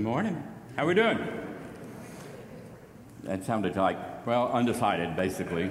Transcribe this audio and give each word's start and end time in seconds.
Good 0.00 0.06
morning. 0.06 0.42
How 0.76 0.84
are 0.84 0.86
we 0.86 0.94
doing? 0.94 1.18
That 3.24 3.44
sounded 3.44 3.76
like, 3.76 4.26
well, 4.26 4.50
undecided, 4.50 5.14
basically. 5.14 5.70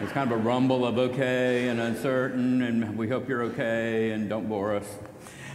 It's 0.00 0.10
kind 0.10 0.32
of 0.32 0.40
a 0.40 0.42
rumble 0.42 0.86
of 0.86 0.96
okay 0.96 1.68
and 1.68 1.78
uncertain, 1.78 2.62
and 2.62 2.96
we 2.96 3.10
hope 3.10 3.28
you're 3.28 3.42
okay 3.42 4.12
and 4.12 4.26
don't 4.26 4.48
bore 4.48 4.74
us. 4.74 4.86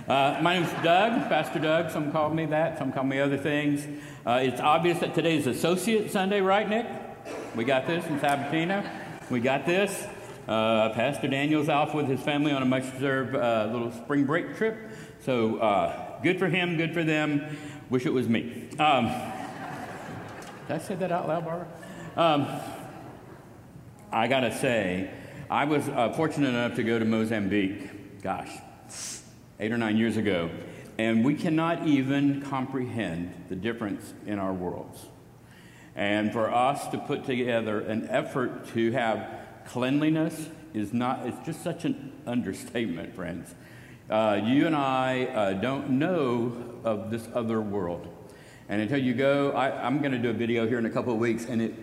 Uh, 0.08 0.38
my 0.44 0.60
name's 0.60 0.72
Doug, 0.84 1.28
Pastor 1.28 1.58
Doug. 1.58 1.90
Some 1.90 2.12
call 2.12 2.30
me 2.30 2.46
that, 2.46 2.78
some 2.78 2.92
call 2.92 3.04
me 3.04 3.20
other 3.20 3.36
things. 3.36 3.84
Uh, 4.28 4.42
it's 4.44 4.62
obvious 4.62 5.00
that 5.00 5.16
today 5.16 5.36
is 5.36 5.48
Associate 5.48 6.12
Sunday, 6.12 6.40
right, 6.40 6.70
Nick? 6.70 6.86
We 7.56 7.64
got 7.64 7.88
this 7.88 8.06
in 8.06 8.20
Sabatino. 8.20 8.88
We 9.32 9.40
got 9.40 9.66
this. 9.66 10.06
Uh, 10.48 10.90
Pastor 10.90 11.30
Daniel's 11.30 11.68
off 11.68 11.96
with 11.96 12.06
his 12.06 12.20
family 12.20 12.52
on 12.52 12.62
a 12.62 12.66
much 12.66 12.84
deserved 12.94 13.34
uh, 13.34 13.70
little 13.72 13.92
spring 13.92 14.26
break 14.26 14.56
trip. 14.56 14.78
So 15.22 15.58
uh, 15.58 16.03
good 16.24 16.40
for 16.40 16.48
him, 16.48 16.78
good 16.78 16.94
for 16.94 17.04
them. 17.04 17.58
Wish 17.90 18.06
it 18.06 18.14
was 18.14 18.28
me. 18.28 18.70
Um, 18.80 19.08
did 20.68 20.76
I 20.76 20.78
say 20.80 20.96
that 20.96 21.12
out 21.12 21.28
loud, 21.28 21.46
Barbara? 21.46 21.68
Um, 22.16 22.48
I 24.12 24.28
got 24.28 24.42
to 24.42 24.58
say, 24.58 25.12
I 25.50 25.66
was 25.66 25.88
uh, 25.90 26.14
fortunate 26.14 26.50
enough 26.50 26.76
to 26.76 26.84
go 26.84 26.98
to 26.98 27.06
Mozambique, 27.06 28.22
gosh, 28.22 28.50
eight 29.60 29.72
or 29.72 29.78
nine 29.78 29.98
years 29.98 30.18
ago, 30.18 30.50
and 30.98 31.26
we 31.26 31.36
cannot 31.36 31.86
even 31.86 32.42
comprehend 32.42 33.34
the 33.50 33.56
difference 33.56 34.14
in 34.26 34.40
our 34.40 34.54
worlds. 34.54 35.06
And 35.96 36.32
for 36.32 36.50
us 36.50 36.88
to 36.88 36.98
put 36.98 37.26
together 37.26 37.82
an 37.82 38.08
effort 38.10 38.68
to 38.70 38.92
have 38.94 39.28
cleanliness 39.68 40.50
is 40.74 40.94
not, 40.94 41.26
it's 41.28 41.46
just 41.46 41.62
such 41.62 41.86
an 41.86 42.14
understatement, 42.26 43.14
friends. 43.14 43.54
Uh, 44.10 44.42
you 44.44 44.68
and 44.68 44.76
I 44.76 45.26
uh, 45.26 45.54
don't 45.54 45.92
know 45.92 46.80
of 46.84 47.10
this 47.10 47.28
other 47.34 47.62
world. 47.62 48.08
And 48.68 48.82
until 48.82 48.98
you 48.98 49.14
go, 49.14 49.52
I, 49.52 49.88
am 49.88 50.00
going 50.00 50.12
to 50.12 50.18
do 50.18 50.30
a 50.30 50.34
video 50.34 50.68
here 50.68 50.78
in 50.78 50.86
a 50.86 50.90
couple 50.90 51.14
of 51.14 51.20
weeks, 51.20 51.46
and 51.46 51.62
it, 51.62 51.74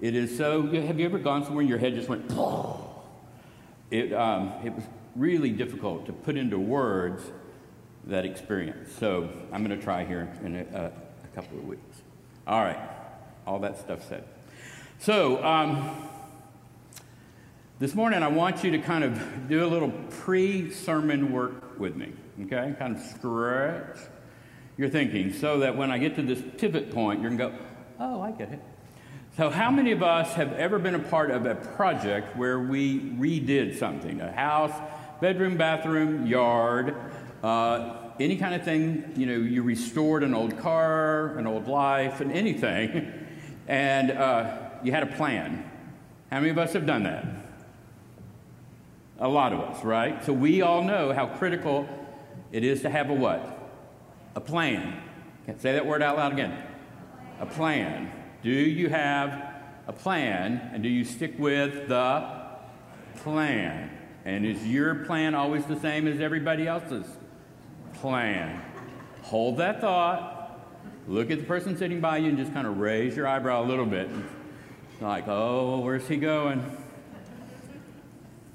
it 0.00 0.14
is 0.14 0.36
so. 0.36 0.62
Have 0.62 0.98
you 0.98 1.06
ever 1.06 1.18
gone 1.18 1.44
somewhere 1.44 1.60
and 1.60 1.68
your 1.68 1.78
head 1.78 1.94
just 1.94 2.08
went, 2.08 2.24
it, 3.90 4.12
um, 4.12 4.52
it 4.64 4.74
was 4.74 4.84
really 5.14 5.50
difficult 5.50 6.06
to 6.06 6.12
put 6.12 6.36
into 6.36 6.58
words 6.58 7.22
that 8.04 8.24
experience. 8.24 8.92
So 8.98 9.28
I'm 9.52 9.64
going 9.64 9.76
to 9.76 9.84
try 9.84 10.04
here 10.04 10.32
in 10.44 10.56
a, 10.56 10.60
a, 10.60 10.86
a 10.86 11.28
couple 11.34 11.58
of 11.58 11.66
weeks. 11.66 12.02
All 12.46 12.62
right, 12.62 12.78
all 13.46 13.58
that 13.60 13.78
stuff 13.78 14.08
said. 14.08 14.24
So, 14.98 15.42
um, 15.44 16.09
this 17.80 17.94
morning, 17.94 18.22
I 18.22 18.28
want 18.28 18.62
you 18.62 18.72
to 18.72 18.78
kind 18.78 19.02
of 19.02 19.48
do 19.48 19.64
a 19.64 19.66
little 19.66 19.90
pre 20.10 20.70
sermon 20.70 21.32
work 21.32 21.80
with 21.80 21.96
me, 21.96 22.12
okay? 22.42 22.74
Kind 22.78 22.94
of 22.94 23.02
stretch 23.02 23.96
your 24.76 24.90
thinking 24.90 25.32
so 25.32 25.60
that 25.60 25.78
when 25.78 25.90
I 25.90 25.96
get 25.96 26.14
to 26.16 26.22
this 26.22 26.42
pivot 26.58 26.90
point, 26.90 27.22
you're 27.22 27.30
going 27.30 27.52
to 27.52 27.56
go, 27.56 27.64
oh, 27.98 28.20
I 28.20 28.32
get 28.32 28.52
it. 28.52 28.60
So, 29.34 29.48
how 29.48 29.70
many 29.70 29.92
of 29.92 30.02
us 30.02 30.34
have 30.34 30.52
ever 30.52 30.78
been 30.78 30.94
a 30.94 30.98
part 30.98 31.30
of 31.30 31.46
a 31.46 31.54
project 31.54 32.36
where 32.36 32.60
we 32.60 33.00
redid 33.00 33.78
something? 33.78 34.20
A 34.20 34.30
house, 34.30 34.74
bedroom, 35.22 35.56
bathroom, 35.56 36.26
yard, 36.26 36.94
uh, 37.42 37.94
any 38.20 38.36
kind 38.36 38.54
of 38.54 38.62
thing, 38.62 39.10
you 39.16 39.24
know, 39.24 39.36
you 39.36 39.62
restored 39.62 40.22
an 40.22 40.34
old 40.34 40.58
car, 40.58 41.38
an 41.38 41.46
old 41.46 41.66
life, 41.66 42.20
and 42.20 42.30
anything, 42.30 43.10
and 43.68 44.10
uh, 44.10 44.68
you 44.84 44.92
had 44.92 45.02
a 45.02 45.16
plan. 45.16 45.64
How 46.30 46.40
many 46.40 46.50
of 46.50 46.58
us 46.58 46.74
have 46.74 46.84
done 46.84 47.04
that? 47.04 47.49
A 49.20 49.28
lot 49.28 49.52
of 49.52 49.60
us, 49.60 49.84
right? 49.84 50.24
So 50.24 50.32
we 50.32 50.62
all 50.62 50.82
know 50.82 51.12
how 51.12 51.26
critical 51.26 51.86
it 52.52 52.64
is 52.64 52.82
to 52.82 52.90
have 52.90 53.10
a 53.10 53.14
what? 53.14 53.58
A 54.34 54.40
plan. 54.40 55.02
Can't 55.46 55.60
say 55.60 55.72
that 55.72 55.84
word 55.84 56.02
out 56.02 56.16
loud 56.16 56.32
again. 56.32 56.56
A 57.38 57.46
plan. 57.46 58.10
Do 58.42 58.50
you 58.50 58.88
have 58.88 59.54
a 59.86 59.92
plan 59.92 60.70
and 60.72 60.82
do 60.82 60.88
you 60.88 61.04
stick 61.04 61.38
with 61.38 61.88
the 61.88 62.40
plan? 63.16 63.90
And 64.24 64.46
is 64.46 64.66
your 64.66 64.94
plan 65.04 65.34
always 65.34 65.66
the 65.66 65.78
same 65.78 66.06
as 66.06 66.20
everybody 66.20 66.66
else's 66.66 67.06
plan? 67.94 68.62
Hold 69.22 69.58
that 69.58 69.80
thought. 69.80 70.60
Look 71.08 71.30
at 71.30 71.38
the 71.38 71.44
person 71.44 71.76
sitting 71.76 72.00
by 72.00 72.18
you 72.18 72.28
and 72.28 72.38
just 72.38 72.54
kind 72.54 72.66
of 72.66 72.78
raise 72.78 73.16
your 73.16 73.26
eyebrow 73.26 73.62
a 73.62 73.66
little 73.66 73.86
bit. 73.86 74.08
Like, 75.00 75.28
oh, 75.28 75.80
where's 75.80 76.06
he 76.06 76.16
going? 76.16 76.60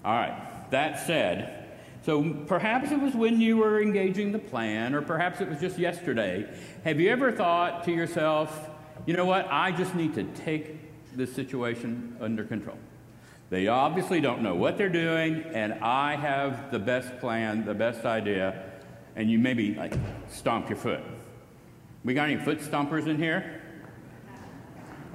All 0.03 0.13
right. 0.13 0.44
That 0.71 1.05
said, 1.05 1.65
so 2.03 2.33
perhaps 2.47 2.91
it 2.91 2.99
was 2.99 3.15
when 3.15 3.41
you 3.41 3.57
were 3.57 3.81
engaging 3.81 4.31
the 4.31 4.39
plan, 4.39 4.93
or 4.93 5.01
perhaps 5.01 5.41
it 5.41 5.49
was 5.49 5.59
just 5.59 5.79
yesterday. 5.79 6.47
Have 6.83 6.99
you 6.99 7.09
ever 7.09 7.31
thought 7.31 7.83
to 7.85 7.91
yourself, 7.91 8.69
you 9.05 9.15
know 9.15 9.25
what, 9.25 9.47
I 9.49 9.71
just 9.71 9.95
need 9.95 10.13
to 10.15 10.23
take 10.23 11.15
this 11.15 11.33
situation 11.33 12.15
under 12.19 12.43
control? 12.43 12.77
They 13.49 13.67
obviously 13.67 14.21
don't 14.21 14.41
know 14.41 14.55
what 14.55 14.77
they're 14.77 14.89
doing, 14.89 15.43
and 15.53 15.73
I 15.75 16.15
have 16.15 16.71
the 16.71 16.79
best 16.79 17.19
plan, 17.19 17.65
the 17.65 17.73
best 17.73 18.05
idea, 18.05 18.63
and 19.15 19.29
you 19.29 19.39
maybe 19.39 19.75
like 19.75 19.93
stomp 20.27 20.69
your 20.69 20.77
foot. 20.77 21.01
We 22.03 22.13
got 22.13 22.29
any 22.29 22.37
foot 22.37 22.59
stompers 22.59 23.07
in 23.07 23.17
here? 23.17 23.61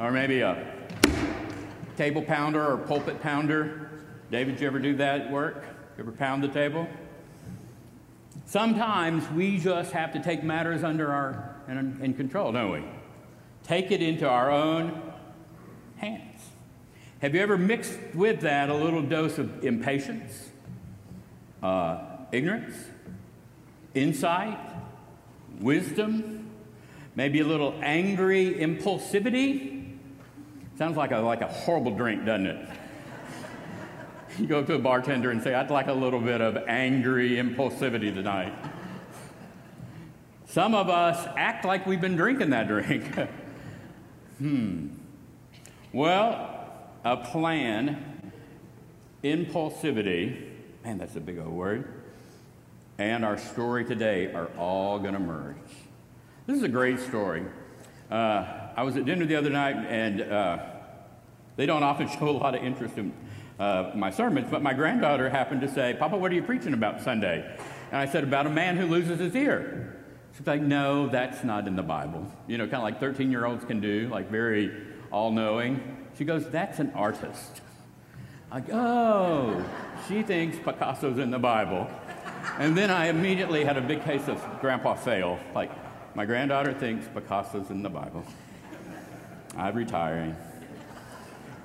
Or 0.01 0.11
maybe 0.11 0.41
a 0.41 0.75
table 1.97 2.23
pounder 2.23 2.67
or 2.67 2.79
pulpit 2.79 3.21
pounder? 3.23 3.90
David, 4.31 4.61
you 4.61 4.67
ever 4.69 4.79
do 4.79 4.97
that 4.97 5.31
work? 5.31 5.65
You 5.97 6.05
ever 6.05 6.13
pound 6.13 6.43
the 6.43 6.49
table? 6.49 6.87
Sometimes 8.47 9.29
we 9.31 9.59
just 9.59 9.91
have 9.93 10.13
to 10.13 10.23
take 10.23 10.45
matters 10.45 10.85
under 10.85 11.13
our 11.13 11.57
in, 11.69 11.99
in 12.03 12.15
control, 12.15 12.53
don't 12.53 12.71
we? 12.71 12.85
Take 13.65 13.91
it 13.91 14.01
into 14.01 14.29
our 14.29 14.51
own 14.51 15.03
hands. 15.97 16.43
Have 17.23 17.35
you 17.35 17.41
ever 17.41 17.59
mixed 17.59 17.99
with 18.15 18.41
that 18.41 18.71
a 18.71 18.75
little 18.75 19.03
dose 19.03 19.39
of 19.39 19.65
impatience, 19.65 20.49
uh, 21.63 21.99
ignorance, 22.33 22.75
insight, 23.95 24.59
wisdom, 25.61 26.51
maybe 27.15 27.41
a 27.41 27.47
little 27.47 27.75
angry 27.83 28.55
impulsivity? 28.55 29.97
Sounds 30.79 30.97
like 30.97 31.11
a, 31.11 31.19
like 31.19 31.43
a 31.43 31.49
horrible 31.49 31.95
drink, 31.95 32.25
doesn't 32.25 32.47
it? 32.47 32.69
You 34.39 34.47
go 34.47 34.61
up 34.61 34.67
to 34.67 34.75
a 34.75 34.79
bartender 34.79 35.31
and 35.31 35.43
say, 35.43 35.55
I'd 35.55 35.71
like 35.71 35.89
a 35.89 35.93
little 35.93 36.21
bit 36.21 36.41
of 36.41 36.57
angry 36.69 37.33
impulsivity 37.33 38.15
tonight. 38.15 38.53
Some 40.47 40.75
of 40.75 40.89
us 40.89 41.29
act 41.37 41.65
like 41.65 41.87
we've 41.87 42.01
been 42.01 42.17
drinking 42.17 42.51
that 42.51 42.69
drink. 42.69 43.05
hmm. 44.39 44.89
Well, 45.93 46.51
a 47.05 47.17
plan, 47.17 48.33
impulsivity, 49.23 50.49
man, 50.85 50.99
that's 50.99 51.17
a 51.17 51.21
big 51.21 51.39
old 51.39 51.53
word, 51.53 51.93
and 52.99 53.25
our 53.25 53.39
story 53.39 53.85
today 53.85 54.33
are 54.33 54.49
all 54.59 54.99
going 54.99 55.15
to 55.15 55.21
merge. 55.21 55.57
This 56.47 56.57
is 56.57 56.63
a 56.63 56.69
great 56.69 57.01
story. 57.01 57.45
Uh, 58.11 58.45
I 58.77 58.83
was 58.83 58.97
at 58.97 59.05
dinner 59.05 59.25
the 59.25 59.37
other 59.37 59.51
night, 59.51 59.77
and 59.77 60.21
uh, 60.21 60.59
they 61.57 61.67
don't 61.67 61.83
often 61.83 62.09
show 62.19 62.29
a 62.29 62.31
lot 62.31 62.55
of 62.55 62.63
interest 62.63 62.99
in 62.99 63.13
uh, 63.61 63.93
my 63.95 64.11
sermons, 64.11 64.49
but 64.51 64.63
my 64.63 64.73
granddaughter 64.73 65.29
happened 65.29 65.61
to 65.61 65.69
say, 65.69 65.95
Papa, 65.99 66.17
what 66.17 66.33
are 66.33 66.35
you 66.35 66.43
preaching 66.43 66.73
about 66.73 67.03
Sunday? 67.03 67.45
And 67.93 68.01
I 68.01 68.07
said, 68.07 68.25
About 68.25 68.47
a 68.47 68.51
man 68.51 68.79
who 68.79 68.87
loses 68.87 69.19
his 69.19 69.37
ear. 69.37 69.99
She's 70.37 70.47
like, 70.47 70.63
No, 70.63 71.09
that's 71.09 71.45
not 71.45 71.69
in 71.69 71.77
the 71.77 71.83
Bible. 71.83 72.27
You 72.47 72.57
know, 72.57 72.65
kind 72.65 72.77
of 72.77 72.83
like 72.85 72.99
13 72.99 73.31
year 73.31 73.45
olds 73.45 73.65
can 73.67 73.81
do, 73.81 74.09
like 74.11 74.31
very 74.31 74.73
all 75.13 75.31
knowing. 75.31 76.07
She 76.17 76.25
goes, 76.25 76.49
That's 76.49 76.79
an 76.79 76.91
artist. 76.95 77.61
Like, 78.51 78.73
oh, 78.73 79.65
she 80.09 80.23
thinks 80.23 80.57
Picasso's 80.59 81.19
in 81.19 81.31
the 81.31 81.39
Bible. 81.39 81.89
And 82.59 82.77
then 82.77 82.91
I 82.91 83.09
immediately 83.09 83.63
had 83.63 83.77
a 83.77 83.83
big 83.83 84.03
case 84.03 84.27
of 84.27 84.43
grandpa 84.61 84.95
fail. 84.95 85.39
Like, 85.55 85.71
my 86.17 86.25
granddaughter 86.25 86.73
thinks 86.73 87.07
Picasso's 87.09 87.71
in 87.71 87.83
the 87.83 87.91
Bible. 87.91 88.25
I'm 89.57 89.77
retiring. 89.77 90.35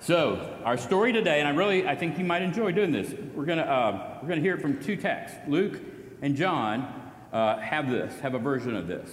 So, 0.05 0.55
our 0.63 0.77
story 0.77 1.11
today, 1.13 1.39
and 1.39 1.47
I 1.47 1.51
really, 1.51 1.87
I 1.87 1.95
think 1.95 2.19
you 2.19 2.25
might 2.25 2.43
enjoy 2.43 2.71
doing 2.71 2.91
this. 2.91 3.11
We're 3.33 3.45
gonna, 3.45 3.63
uh, 3.63 4.19
we're 4.21 4.29
gonna 4.29 4.39
hear 4.39 4.53
it 4.53 4.61
from 4.61 4.79
two 4.79 4.95
texts. 4.95 5.35
Luke 5.47 5.79
and 6.21 6.35
John 6.35 7.09
uh, 7.33 7.57
have 7.57 7.89
this, 7.89 8.19
have 8.19 8.35
a 8.35 8.37
version 8.37 8.75
of 8.75 8.85
this. 8.85 9.09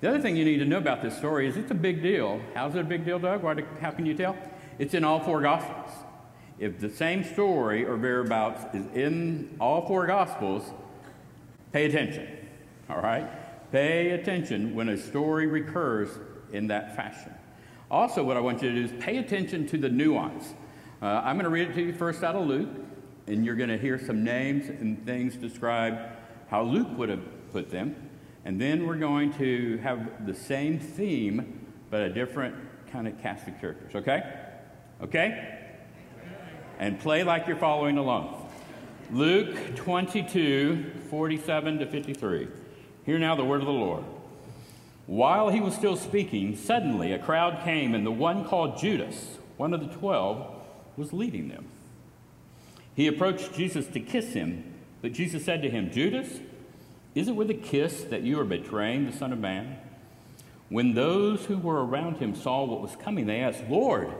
The 0.00 0.08
other 0.08 0.20
thing 0.20 0.34
you 0.34 0.46
need 0.46 0.56
to 0.56 0.64
know 0.64 0.78
about 0.78 1.02
this 1.02 1.18
story 1.18 1.46
is 1.46 1.58
it's 1.58 1.70
a 1.70 1.74
big 1.74 2.00
deal. 2.02 2.40
How's 2.54 2.74
it 2.76 2.80
a 2.80 2.84
big 2.84 3.04
deal, 3.04 3.18
Doug? 3.18 3.42
Why 3.42 3.52
do, 3.52 3.66
how 3.82 3.90
can 3.90 4.06
you 4.06 4.14
tell? 4.14 4.34
It's 4.78 4.94
in 4.94 5.04
all 5.04 5.20
four 5.20 5.42
Gospels. 5.42 5.90
If 6.58 6.80
the 6.80 6.88
same 6.88 7.24
story 7.24 7.84
or 7.84 7.98
thereabouts 7.98 8.74
is 8.74 8.86
in 8.94 9.54
all 9.60 9.86
four 9.86 10.06
Gospels, 10.06 10.62
pay 11.74 11.84
attention. 11.84 12.26
All 12.88 13.02
right? 13.02 13.70
Pay 13.70 14.12
attention 14.12 14.74
when 14.74 14.88
a 14.88 14.96
story 14.96 15.46
recurs 15.46 16.08
in 16.54 16.68
that 16.68 16.96
fashion. 16.96 17.34
Also, 17.92 18.24
what 18.24 18.38
I 18.38 18.40
want 18.40 18.62
you 18.62 18.70
to 18.70 18.74
do 18.74 18.84
is 18.84 19.04
pay 19.04 19.18
attention 19.18 19.66
to 19.66 19.76
the 19.76 19.90
nuance. 19.90 20.54
Uh, 21.02 21.20
I'm 21.22 21.36
going 21.36 21.44
to 21.44 21.50
read 21.50 21.68
it 21.68 21.74
to 21.74 21.82
you 21.82 21.92
first 21.92 22.24
out 22.24 22.34
of 22.34 22.46
Luke, 22.46 22.70
and 23.26 23.44
you're 23.44 23.54
going 23.54 23.68
to 23.68 23.76
hear 23.76 23.98
some 23.98 24.24
names 24.24 24.70
and 24.70 25.04
things 25.04 25.36
describe 25.36 25.98
how 26.48 26.62
Luke 26.62 26.88
would 26.96 27.10
have 27.10 27.52
put 27.52 27.70
them. 27.70 27.94
And 28.46 28.58
then 28.58 28.86
we're 28.86 28.96
going 28.96 29.34
to 29.34 29.76
have 29.82 30.24
the 30.26 30.32
same 30.32 30.78
theme, 30.78 31.68
but 31.90 32.00
a 32.00 32.08
different 32.08 32.54
kind 32.90 33.06
of 33.06 33.20
cast 33.20 33.46
of 33.46 33.60
characters, 33.60 33.94
okay? 33.94 34.22
Okay? 35.02 35.58
And 36.78 36.98
play 36.98 37.24
like 37.24 37.46
you're 37.46 37.58
following 37.58 37.98
along. 37.98 38.50
Luke 39.10 39.76
22, 39.76 40.92
47 41.10 41.78
to 41.80 41.86
53. 41.86 42.48
Hear 43.04 43.18
now 43.18 43.36
the 43.36 43.44
word 43.44 43.60
of 43.60 43.66
the 43.66 43.72
Lord. 43.72 44.04
While 45.06 45.48
he 45.50 45.60
was 45.60 45.74
still 45.74 45.96
speaking, 45.96 46.56
suddenly 46.56 47.12
a 47.12 47.18
crowd 47.18 47.64
came, 47.64 47.94
and 47.94 48.06
the 48.06 48.10
one 48.10 48.44
called 48.44 48.78
Judas, 48.78 49.38
one 49.56 49.74
of 49.74 49.80
the 49.80 49.94
twelve, 49.94 50.46
was 50.96 51.12
leading 51.12 51.48
them. 51.48 51.66
He 52.94 53.06
approached 53.06 53.54
Jesus 53.54 53.86
to 53.88 54.00
kiss 54.00 54.32
him, 54.32 54.74
but 55.00 55.12
Jesus 55.12 55.44
said 55.44 55.62
to 55.62 55.70
him, 55.70 55.90
Judas, 55.90 56.40
is 57.14 57.28
it 57.28 57.36
with 57.36 57.50
a 57.50 57.54
kiss 57.54 58.04
that 58.04 58.22
you 58.22 58.38
are 58.38 58.44
betraying 58.44 59.04
the 59.04 59.16
Son 59.16 59.32
of 59.32 59.38
Man? 59.38 59.76
When 60.68 60.94
those 60.94 61.44
who 61.46 61.58
were 61.58 61.84
around 61.84 62.18
him 62.18 62.34
saw 62.34 62.64
what 62.64 62.80
was 62.80 62.96
coming, 62.96 63.26
they 63.26 63.40
asked, 63.40 63.68
Lord, 63.68 64.10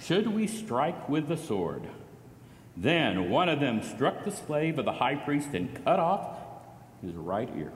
should 0.00 0.28
we 0.28 0.46
strike 0.46 1.08
with 1.08 1.28
the 1.28 1.36
sword? 1.36 1.82
Then 2.76 3.30
one 3.30 3.48
of 3.48 3.60
them 3.60 3.82
struck 3.82 4.24
the 4.24 4.30
slave 4.30 4.78
of 4.78 4.86
the 4.86 4.92
high 4.92 5.16
priest 5.16 5.50
and 5.52 5.84
cut 5.84 6.00
off 6.00 6.38
his 7.02 7.14
right 7.14 7.50
ear. 7.56 7.72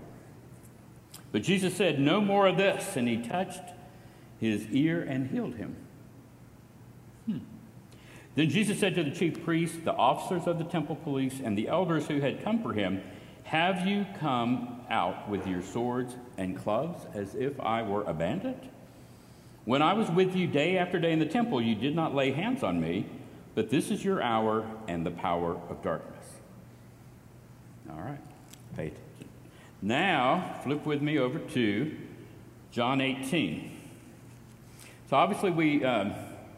But 1.35 1.43
Jesus 1.43 1.77
said, 1.77 1.99
No 1.99 2.21
more 2.21 2.47
of 2.47 2.57
this, 2.57 2.97
and 2.97 3.09
he 3.09 3.17
touched 3.17 3.61
his 4.39 4.69
ear 4.69 5.03
and 5.03 5.29
healed 5.29 5.57
him. 5.57 5.75
Hmm. 7.27 7.39
Then 8.37 8.51
Jesus 8.51 8.79
said 8.79 8.95
to 8.95 9.03
the 9.03 9.11
chief 9.11 9.45
priests, 9.45 9.79
the 9.83 9.95
officers 9.95 10.47
of 10.47 10.59
the 10.59 10.65
temple 10.65 10.95
police, 10.95 11.41
and 11.43 11.59
the 11.59 11.67
elders 11.67 12.07
who 12.07 12.21
had 12.21 12.45
come 12.45 12.63
for 12.63 12.73
him, 12.73 13.03
Have 13.43 13.85
you 13.85 14.07
come 14.21 14.83
out 14.89 15.29
with 15.29 15.45
your 15.45 15.61
swords 15.61 16.15
and 16.39 16.57
clubs 16.57 17.05
as 17.15 17.35
if 17.35 17.59
I 17.59 17.83
were 17.83 18.05
a 18.05 18.15
bandit? 18.15 18.63
When 19.65 19.83
I 19.83 19.95
was 19.95 20.09
with 20.11 20.37
you 20.37 20.47
day 20.47 20.79
after 20.79 21.01
day 21.01 21.11
in 21.11 21.19
the 21.19 21.27
temple, 21.27 21.61
you 21.61 21.75
did 21.75 21.97
not 21.97 22.15
lay 22.15 22.31
hands 22.31 22.63
on 22.63 22.81
me, 22.81 23.07
but 23.57 23.71
this 23.71 23.91
is 23.91 24.05
your 24.05 24.23
hour 24.23 24.65
and 24.87 25.05
the 25.05 25.11
power 25.11 25.59
of 25.69 25.83
darkness. 25.83 26.27
All 27.91 28.01
right, 28.01 28.21
pay. 28.77 28.93
Now, 29.83 30.61
flip 30.63 30.87
with 30.87 31.03
me 31.03 31.19
over 31.19 31.39
to 31.39 31.95
John 32.71 33.01
18. 33.01 33.71
So, 35.11 35.17
obviously, 35.17 35.51
we, 35.51 35.85
um, 35.85 36.15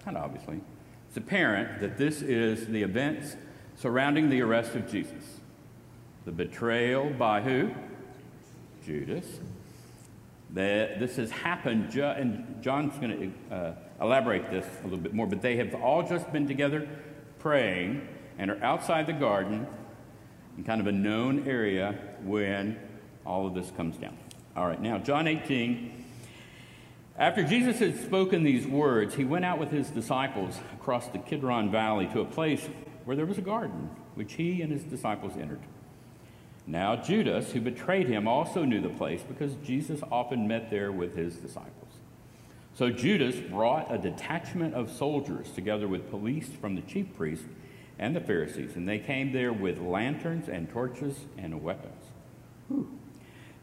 of 0.06 0.16
obviously, 0.16 0.60
it's 1.08 1.16
apparent 1.16 1.80
that 1.80 1.98
this 1.98 2.22
is 2.22 2.66
the 2.68 2.82
events 2.82 3.36
surrounding 3.76 4.30
the 4.30 4.40
arrest 4.42 4.74
of 4.74 4.88
Jesus. 4.90 5.40
The 6.24 6.32
betrayal 6.32 7.10
by 7.10 7.40
who? 7.40 7.70
Judas. 8.84 9.26
That 10.50 11.00
this 11.00 11.16
has 11.16 11.30
happened, 11.30 11.90
ju- 11.90 12.04
and 12.04 12.62
John's 12.62 12.96
going 12.98 13.34
to 13.50 13.54
uh, 13.54 13.72
elaborate 14.00 14.50
this 14.50 14.66
a 14.82 14.84
little 14.84 14.98
bit 14.98 15.12
more, 15.12 15.26
but 15.26 15.42
they 15.42 15.56
have 15.56 15.74
all 15.74 16.08
just 16.08 16.32
been 16.32 16.46
together 16.46 16.88
praying 17.38 18.06
and 18.38 18.50
are 18.50 18.62
outside 18.62 19.06
the 19.06 19.12
garden 19.12 19.66
in 20.56 20.64
kind 20.64 20.80
of 20.80 20.86
a 20.86 20.92
known 20.92 21.46
area 21.48 21.98
when 22.22 22.78
all 23.26 23.46
of 23.46 23.54
this 23.54 23.70
comes 23.76 23.96
down. 23.96 24.16
All 24.56 24.66
right, 24.66 24.80
now, 24.80 24.98
John 24.98 25.26
18. 25.26 26.04
After 27.18 27.42
Jesus 27.42 27.78
had 27.78 27.98
spoken 28.02 28.42
these 28.42 28.66
words, 28.66 29.14
he 29.14 29.24
went 29.24 29.44
out 29.44 29.58
with 29.58 29.70
his 29.70 29.88
disciples 29.88 30.58
across 30.74 31.08
the 31.08 31.18
Kidron 31.18 31.70
Valley 31.70 32.06
to 32.12 32.20
a 32.20 32.26
place 32.26 32.68
where 33.04 33.16
there 33.16 33.26
was 33.26 33.38
a 33.38 33.42
garden, 33.42 33.90
which 34.14 34.34
he 34.34 34.60
and 34.62 34.70
his 34.70 34.82
disciples 34.82 35.32
entered. 35.36 35.60
Now, 36.66 36.96
Judas, 36.96 37.52
who 37.52 37.60
betrayed 37.60 38.08
him, 38.08 38.26
also 38.26 38.64
knew 38.64 38.80
the 38.80 38.88
place 38.88 39.22
because 39.22 39.54
Jesus 39.64 40.00
often 40.10 40.48
met 40.48 40.70
there 40.70 40.90
with 40.90 41.16
his 41.16 41.36
disciples. 41.36 41.72
So 42.74 42.90
Judas 42.90 43.36
brought 43.36 43.92
a 43.92 43.96
detachment 43.96 44.74
of 44.74 44.90
soldiers 44.90 45.50
together 45.52 45.88
with 45.88 46.10
police 46.10 46.50
from 46.60 46.74
the 46.74 46.82
chief 46.82 47.14
priests 47.14 47.46
and 47.98 48.14
the 48.14 48.20
Pharisees, 48.20 48.76
and 48.76 48.86
they 48.86 48.98
came 48.98 49.32
there 49.32 49.52
with 49.52 49.80
lanterns 49.80 50.48
and 50.48 50.68
torches 50.68 51.16
and 51.38 51.62
weapons. 51.62 52.04
Whew. 52.68 52.95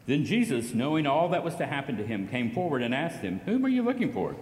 Then 0.06 0.24
Jesus, 0.24 0.74
knowing 0.74 1.06
all 1.06 1.28
that 1.30 1.44
was 1.44 1.56
to 1.56 1.66
happen 1.66 1.96
to 1.96 2.06
him, 2.06 2.28
came 2.28 2.50
forward 2.50 2.82
and 2.82 2.94
asked 2.94 3.22
them, 3.22 3.40
Whom 3.46 3.64
are 3.64 3.70
you 3.70 3.82
looking 3.82 4.12
for? 4.12 4.36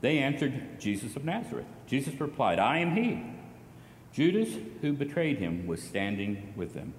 They 0.00 0.18
answered, 0.18 0.80
Jesus 0.80 1.16
of 1.16 1.24
Nazareth. 1.24 1.66
Jesus 1.86 2.20
replied, 2.20 2.58
I 2.58 2.78
am 2.78 2.96
he. 2.96 3.24
Judas, 4.12 4.48
who 4.80 4.92
betrayed 4.92 5.38
him, 5.38 5.66
was 5.66 5.82
standing 5.82 6.52
with 6.56 6.74
them. 6.74 6.94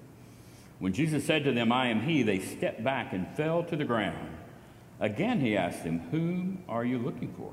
When 0.78 0.92
Jesus 0.94 1.24
said 1.24 1.44
to 1.44 1.52
them, 1.52 1.70
I 1.70 1.88
am 1.88 2.02
he, 2.02 2.22
they 2.22 2.38
stepped 2.38 2.82
back 2.82 3.12
and 3.12 3.28
fell 3.36 3.62
to 3.64 3.76
the 3.76 3.84
ground. 3.84 4.36
Again 4.98 5.40
he 5.40 5.56
asked 5.56 5.84
them, 5.84 6.00
Whom 6.10 6.62
are 6.68 6.84
you 6.84 6.98
looking 6.98 7.34
for? 7.36 7.52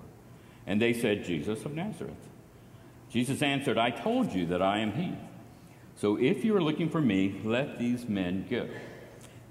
And 0.65 0.81
they 0.81 0.93
said, 0.93 1.25
Jesus 1.25 1.65
of 1.65 1.73
Nazareth. 1.73 2.13
Jesus 3.09 3.41
answered, 3.41 3.77
I 3.77 3.89
told 3.89 4.33
you 4.33 4.45
that 4.47 4.61
I 4.61 4.79
am 4.79 4.93
he. 4.93 5.15
So 5.95 6.17
if 6.17 6.45
you 6.45 6.55
are 6.55 6.61
looking 6.61 6.89
for 6.89 7.01
me, 7.01 7.41
let 7.43 7.79
these 7.79 8.07
men 8.07 8.45
go. 8.49 8.67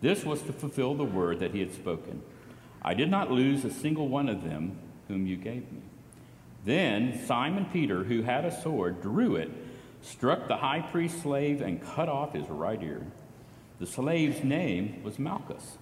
This 0.00 0.24
was 0.24 0.42
to 0.42 0.52
fulfill 0.52 0.94
the 0.94 1.04
word 1.04 1.40
that 1.40 1.52
he 1.52 1.60
had 1.60 1.72
spoken. 1.72 2.22
I 2.82 2.94
did 2.94 3.10
not 3.10 3.30
lose 3.30 3.64
a 3.64 3.72
single 3.72 4.08
one 4.08 4.28
of 4.28 4.44
them 4.44 4.78
whom 5.08 5.26
you 5.26 5.36
gave 5.36 5.70
me. 5.72 5.80
Then 6.64 7.24
Simon 7.26 7.66
Peter, 7.72 8.04
who 8.04 8.22
had 8.22 8.44
a 8.44 8.60
sword, 8.62 9.00
drew 9.00 9.36
it, 9.36 9.50
struck 10.02 10.48
the 10.48 10.56
high 10.56 10.80
priest's 10.80 11.22
slave, 11.22 11.60
and 11.60 11.82
cut 11.82 12.08
off 12.08 12.34
his 12.34 12.48
right 12.48 12.82
ear. 12.82 13.06
The 13.78 13.86
slave's 13.86 14.42
name 14.42 15.02
was 15.02 15.18
Malchus. 15.18 15.78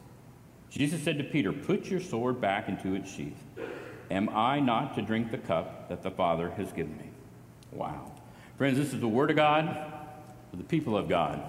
Jesus 0.70 1.02
said 1.02 1.18
to 1.18 1.24
Peter, 1.24 1.52
Put 1.52 1.86
your 1.86 2.00
sword 2.00 2.40
back 2.40 2.68
into 2.68 2.94
its 2.94 3.10
sheath. 3.10 3.42
Am 4.10 4.28
I 4.28 4.60
not 4.60 4.94
to 4.96 5.02
drink 5.02 5.30
the 5.30 5.38
cup 5.38 5.88
that 5.88 6.02
the 6.02 6.10
Father 6.10 6.50
has 6.50 6.72
given 6.72 6.96
me? 6.96 7.10
Wow. 7.72 8.12
Friends, 8.58 8.76
this 8.76 8.92
is 8.92 9.00
the 9.00 9.08
Word 9.08 9.30
of 9.30 9.36
God 9.36 9.92
for 10.50 10.56
the 10.56 10.64
people 10.64 10.96
of 10.96 11.08
God. 11.08 11.42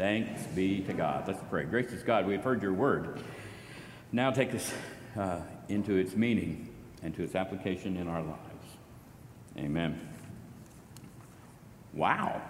Thanks 0.00 0.46
be 0.54 0.80
to 0.84 0.94
God. 0.94 1.28
Let's 1.28 1.42
pray. 1.50 1.64
Gracious 1.64 2.02
God, 2.02 2.26
we 2.26 2.32
have 2.32 2.42
heard 2.42 2.62
your 2.62 2.72
word. 2.72 3.20
Now 4.12 4.30
take 4.30 4.50
this 4.50 4.72
uh, 5.14 5.40
into 5.68 5.94
its 5.96 6.16
meaning 6.16 6.70
and 7.02 7.14
to 7.16 7.22
its 7.22 7.34
application 7.34 7.98
in 7.98 8.08
our 8.08 8.22
lives. 8.22 8.78
Amen. 9.58 10.00
Wow. 11.92 12.40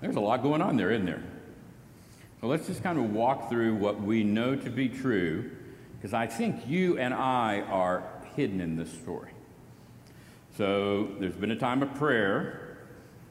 There's 0.00 0.14
a 0.14 0.20
lot 0.20 0.44
going 0.44 0.62
on 0.62 0.76
there, 0.76 0.92
isn't 0.92 1.04
there? 1.04 1.24
Well, 2.40 2.52
let's 2.52 2.68
just 2.68 2.84
kind 2.84 2.96
of 2.96 3.12
walk 3.12 3.50
through 3.50 3.74
what 3.74 4.00
we 4.00 4.22
know 4.22 4.54
to 4.54 4.70
be 4.70 4.88
true, 4.88 5.50
because 5.96 6.14
I 6.14 6.28
think 6.28 6.68
you 6.68 6.96
and 6.96 7.12
I 7.12 7.62
are 7.62 8.04
hidden 8.36 8.60
in 8.60 8.76
this 8.76 8.92
story. 8.92 9.32
So 10.56 11.08
there's 11.18 11.34
been 11.34 11.50
a 11.50 11.58
time 11.58 11.82
of 11.82 11.92
prayer 11.96 12.59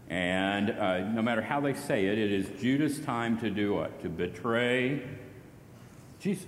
and 0.09 0.71
uh, 0.71 1.07
no 1.09 1.21
matter 1.21 1.41
how 1.41 1.61
they 1.61 1.75
say 1.75 2.07
it, 2.07 2.17
it 2.17 2.31
is 2.31 2.49
Judas' 2.59 2.99
time 2.99 3.37
to 3.39 3.49
do 3.51 3.75
what? 3.75 4.01
To 4.01 4.09
betray 4.09 5.03
Jesus. 6.19 6.47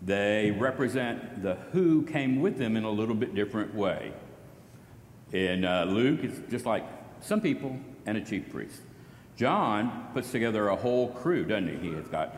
They 0.00 0.50
represent 0.50 1.42
the 1.42 1.54
who 1.72 2.02
came 2.02 2.40
with 2.40 2.58
them 2.58 2.76
in 2.76 2.84
a 2.84 2.90
little 2.90 3.14
bit 3.14 3.34
different 3.34 3.74
way. 3.74 4.12
In 5.32 5.64
uh, 5.64 5.84
Luke, 5.84 6.20
it's 6.22 6.40
just 6.50 6.66
like 6.66 6.84
some 7.20 7.40
people 7.40 7.78
and 8.06 8.16
a 8.16 8.20
chief 8.20 8.50
priest. 8.50 8.80
John 9.36 10.08
puts 10.12 10.30
together 10.30 10.68
a 10.68 10.76
whole 10.76 11.08
crew, 11.08 11.44
doesn't 11.44 11.68
he? 11.68 11.88
He 11.88 11.94
has 11.94 12.06
got 12.06 12.36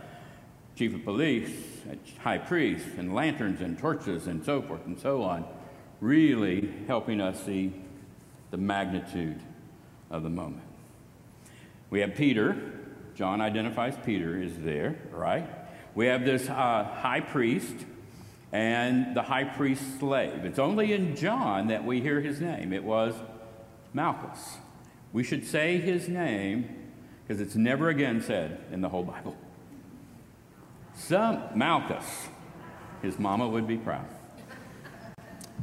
chief 0.76 0.94
of 0.94 1.04
police, 1.04 1.50
high 2.18 2.38
priest, 2.38 2.86
and 2.98 3.14
lanterns 3.14 3.60
and 3.60 3.78
torches 3.78 4.26
and 4.26 4.44
so 4.44 4.62
forth 4.62 4.84
and 4.86 4.98
so 4.98 5.22
on, 5.22 5.44
really 6.00 6.72
helping 6.86 7.20
us 7.20 7.44
see 7.44 7.72
the 8.50 8.56
magnitude 8.56 9.40
of 10.10 10.22
the 10.22 10.30
moment. 10.30 10.62
We 11.90 12.00
have 12.00 12.14
Peter. 12.14 12.56
John 13.14 13.40
identifies 13.40 13.96
Peter 14.04 14.40
is 14.40 14.58
there, 14.58 14.96
right? 15.10 15.48
We 15.94 16.06
have 16.06 16.24
this 16.24 16.48
uh, 16.48 16.84
high 16.84 17.20
priest 17.20 17.74
and 18.52 19.16
the 19.16 19.22
high 19.22 19.44
priest's 19.44 19.98
slave. 19.98 20.44
It's 20.44 20.58
only 20.58 20.92
in 20.92 21.16
John 21.16 21.68
that 21.68 21.84
we 21.84 22.00
hear 22.00 22.20
his 22.20 22.40
name. 22.40 22.72
It 22.72 22.84
was 22.84 23.14
Malchus. 23.92 24.58
We 25.12 25.24
should 25.24 25.46
say 25.46 25.78
his 25.78 26.08
name 26.08 26.68
because 27.22 27.40
it's 27.40 27.56
never 27.56 27.88
again 27.88 28.20
said 28.20 28.64
in 28.70 28.82
the 28.82 28.88
whole 28.88 29.02
Bible. 29.02 29.36
Some 30.94 31.42
Malchus, 31.54 32.28
his 33.02 33.18
mama 33.18 33.48
would 33.48 33.66
be 33.66 33.76
proud. 33.76 34.06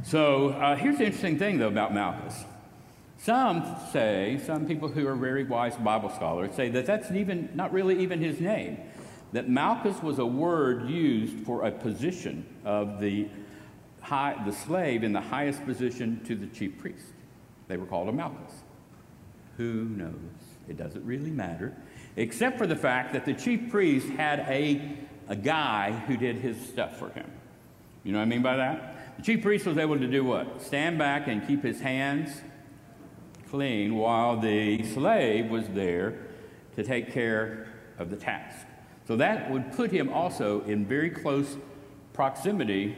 So 0.02 0.50
uh, 0.50 0.76
here's 0.76 0.98
the 0.98 1.04
interesting 1.04 1.38
thing, 1.38 1.58
though, 1.58 1.68
about 1.68 1.94
Malchus. 1.94 2.44
Some 3.24 3.64
say, 3.90 4.38
some 4.44 4.66
people 4.66 4.88
who 4.88 5.08
are 5.08 5.16
very 5.16 5.44
wise 5.44 5.76
Bible 5.76 6.10
scholars 6.10 6.54
say 6.54 6.68
that 6.68 6.84
that's 6.84 7.10
even 7.10 7.48
not 7.54 7.72
really 7.72 7.98
even 8.02 8.20
his 8.20 8.38
name. 8.38 8.76
That 9.32 9.48
Malchus 9.48 10.02
was 10.02 10.18
a 10.18 10.26
word 10.26 10.90
used 10.90 11.46
for 11.46 11.64
a 11.64 11.70
position 11.70 12.44
of 12.66 13.00
the 13.00 13.28
high, 14.02 14.36
the 14.44 14.52
slave 14.52 15.02
in 15.02 15.14
the 15.14 15.22
highest 15.22 15.64
position 15.64 16.20
to 16.26 16.34
the 16.34 16.46
chief 16.48 16.78
priest. 16.78 17.06
They 17.66 17.78
were 17.78 17.86
called 17.86 18.10
a 18.10 18.12
Malchus. 18.12 18.52
Who 19.56 19.84
knows? 19.84 20.12
It 20.68 20.76
doesn't 20.76 21.06
really 21.06 21.30
matter, 21.30 21.74
except 22.16 22.58
for 22.58 22.66
the 22.66 22.76
fact 22.76 23.14
that 23.14 23.24
the 23.24 23.32
chief 23.32 23.70
priest 23.70 24.06
had 24.10 24.40
a 24.40 24.98
a 25.28 25.36
guy 25.36 25.92
who 26.06 26.18
did 26.18 26.36
his 26.36 26.60
stuff 26.60 26.98
for 26.98 27.08
him. 27.08 27.30
You 28.02 28.12
know 28.12 28.18
what 28.18 28.24
I 28.24 28.28
mean 28.28 28.42
by 28.42 28.56
that? 28.56 29.16
The 29.16 29.22
chief 29.22 29.40
priest 29.40 29.64
was 29.64 29.78
able 29.78 29.98
to 29.98 30.06
do 30.06 30.24
what? 30.24 30.60
Stand 30.60 30.98
back 30.98 31.26
and 31.26 31.46
keep 31.46 31.62
his 31.62 31.80
hands 31.80 32.42
clean 33.54 33.94
while 33.94 34.36
the 34.36 34.82
slave 34.82 35.48
was 35.48 35.64
there 35.68 36.12
to 36.74 36.82
take 36.82 37.12
care 37.12 37.68
of 38.00 38.10
the 38.10 38.16
task. 38.16 38.66
So 39.06 39.14
that 39.14 39.48
would 39.48 39.70
put 39.74 39.92
him 39.92 40.12
also 40.12 40.62
in 40.62 40.84
very 40.84 41.08
close 41.08 41.56
proximity, 42.12 42.96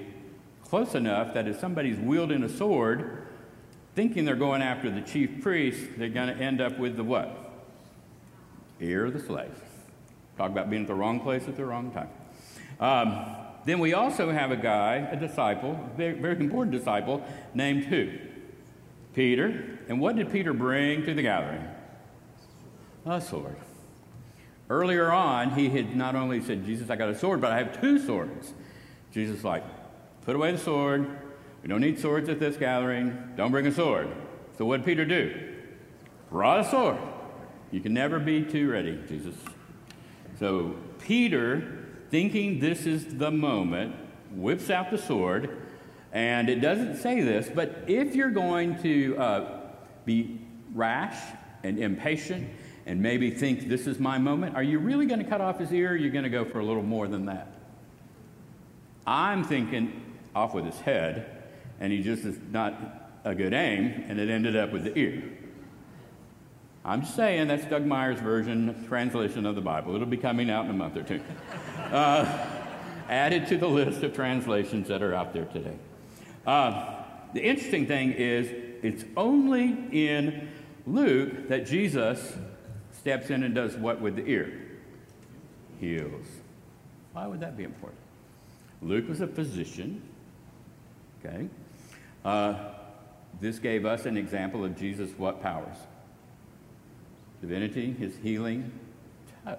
close 0.64 0.94
enough 0.94 1.34
that 1.34 1.46
if 1.46 1.60
somebody's 1.60 1.98
wielding 1.98 2.42
a 2.42 2.48
sword, 2.48 3.26
thinking 3.94 4.24
they're 4.24 4.34
going 4.34 4.62
after 4.62 4.90
the 4.90 5.02
chief 5.02 5.42
priest, 5.42 5.78
they're 5.98 6.08
going 6.08 6.34
to 6.34 6.42
end 6.42 6.62
up 6.62 6.78
with 6.78 6.96
the 6.96 7.04
what? 7.04 7.52
Ear 8.80 9.04
of 9.04 9.12
the 9.12 9.20
slave. 9.20 9.60
Talk 10.38 10.50
about 10.50 10.70
being 10.70 10.82
at 10.82 10.88
the 10.88 10.94
wrong 10.94 11.20
place 11.20 11.46
at 11.48 11.56
the 11.56 11.66
wrong 11.66 11.90
time. 11.90 12.08
Um, 12.80 13.26
then 13.66 13.78
we 13.78 13.92
also 13.92 14.30
have 14.30 14.52
a 14.52 14.56
guy, 14.56 15.06
a 15.10 15.16
disciple, 15.16 15.78
very, 15.98 16.14
very 16.14 16.38
important 16.40 16.74
disciple, 16.74 17.22
named 17.52 17.84
who? 17.84 18.08
Peter. 19.16 19.78
And 19.88 19.98
what 19.98 20.14
did 20.14 20.30
Peter 20.30 20.52
bring 20.52 21.04
to 21.06 21.14
the 21.14 21.22
gathering? 21.22 21.66
A 23.06 23.20
sword. 23.20 23.56
Earlier 24.68 25.10
on, 25.10 25.50
he 25.50 25.70
had 25.70 25.96
not 25.96 26.14
only 26.14 26.42
said, 26.42 26.64
Jesus, 26.66 26.90
I 26.90 26.96
got 26.96 27.08
a 27.08 27.18
sword, 27.18 27.40
but 27.40 27.50
I 27.50 27.58
have 27.58 27.80
two 27.80 27.98
swords. 27.98 28.52
Jesus, 29.12 29.42
like, 29.42 29.64
put 30.24 30.36
away 30.36 30.52
the 30.52 30.58
sword. 30.58 31.08
We 31.62 31.68
don't 31.68 31.80
need 31.80 31.98
swords 31.98 32.28
at 32.28 32.38
this 32.38 32.56
gathering. 32.56 33.32
Don't 33.36 33.50
bring 33.50 33.66
a 33.66 33.72
sword. 33.72 34.08
So 34.58 34.66
what 34.66 34.78
did 34.78 34.86
Peter 34.86 35.04
do? 35.04 35.54
Brought 36.30 36.60
a 36.60 36.70
sword. 36.70 36.98
You 37.70 37.80
can 37.80 37.94
never 37.94 38.18
be 38.18 38.44
too 38.44 38.70
ready, 38.70 39.00
Jesus. 39.08 39.34
So 40.38 40.76
Peter, 40.98 41.86
thinking 42.10 42.60
this 42.60 42.84
is 42.86 43.16
the 43.16 43.30
moment, 43.30 43.94
whips 44.32 44.68
out 44.68 44.90
the 44.90 44.98
sword. 44.98 45.65
And 46.16 46.48
it 46.48 46.62
doesn't 46.62 46.96
say 46.96 47.20
this, 47.20 47.50
but 47.54 47.84
if 47.88 48.14
you're 48.14 48.30
going 48.30 48.80
to 48.82 49.18
uh, 49.18 49.60
be 50.06 50.40
rash 50.72 51.14
and 51.62 51.78
impatient 51.78 52.48
and 52.86 53.02
maybe 53.02 53.30
think 53.30 53.68
this 53.68 53.86
is 53.86 53.98
my 53.98 54.16
moment, 54.16 54.56
are 54.56 54.62
you 54.62 54.78
really 54.78 55.04
going 55.04 55.22
to 55.22 55.28
cut 55.28 55.42
off 55.42 55.58
his 55.58 55.70
ear 55.74 55.90
or 55.90 55.92
are 55.92 55.96
you 55.96 56.08
going 56.08 56.24
to 56.24 56.30
go 56.30 56.46
for 56.46 56.60
a 56.60 56.64
little 56.64 56.82
more 56.82 57.06
than 57.06 57.26
that? 57.26 57.52
I'm 59.06 59.44
thinking 59.44 60.00
off 60.34 60.54
with 60.54 60.64
his 60.64 60.80
head, 60.80 61.44
and 61.80 61.92
he 61.92 62.02
just 62.02 62.24
is 62.24 62.38
not 62.50 63.10
a 63.24 63.34
good 63.34 63.52
aim, 63.52 64.04
and 64.08 64.18
it 64.18 64.30
ended 64.30 64.56
up 64.56 64.72
with 64.72 64.84
the 64.84 64.98
ear. 64.98 65.22
I'm 66.82 67.02
just 67.02 67.14
saying 67.14 67.48
that's 67.48 67.66
Doug 67.66 67.84
Myers' 67.84 68.20
version, 68.20 68.86
translation 68.88 69.44
of 69.44 69.54
the 69.54 69.60
Bible. 69.60 69.94
It'll 69.94 70.06
be 70.06 70.16
coming 70.16 70.48
out 70.48 70.64
in 70.64 70.70
a 70.70 70.74
month 70.74 70.96
or 70.96 71.02
two. 71.02 71.20
Uh, 71.78 72.46
added 73.10 73.48
to 73.48 73.58
the 73.58 73.68
list 73.68 74.02
of 74.02 74.14
translations 74.14 74.88
that 74.88 75.02
are 75.02 75.14
out 75.14 75.34
there 75.34 75.44
today. 75.44 75.76
Uh, 76.46 76.94
the 77.34 77.42
interesting 77.42 77.86
thing 77.86 78.12
is, 78.12 78.48
it's 78.82 79.04
only 79.16 79.76
in 79.90 80.48
Luke 80.86 81.48
that 81.48 81.66
Jesus 81.66 82.34
steps 82.92 83.30
in 83.30 83.42
and 83.42 83.54
does 83.54 83.76
what 83.76 84.00
with 84.00 84.16
the 84.16 84.24
ear? 84.26 84.62
Heals. 85.80 86.26
Why 87.12 87.26
would 87.26 87.40
that 87.40 87.56
be 87.56 87.64
important? 87.64 88.00
Luke 88.80 89.08
was 89.08 89.20
a 89.20 89.26
physician. 89.26 90.02
Okay. 91.24 91.48
Uh, 92.24 92.54
this 93.40 93.58
gave 93.58 93.84
us 93.84 94.06
an 94.06 94.16
example 94.16 94.64
of 94.64 94.78
Jesus' 94.78 95.10
what 95.16 95.42
powers? 95.42 95.76
Divinity, 97.40 97.92
his 97.92 98.16
healing 98.22 98.70
touch. 99.44 99.58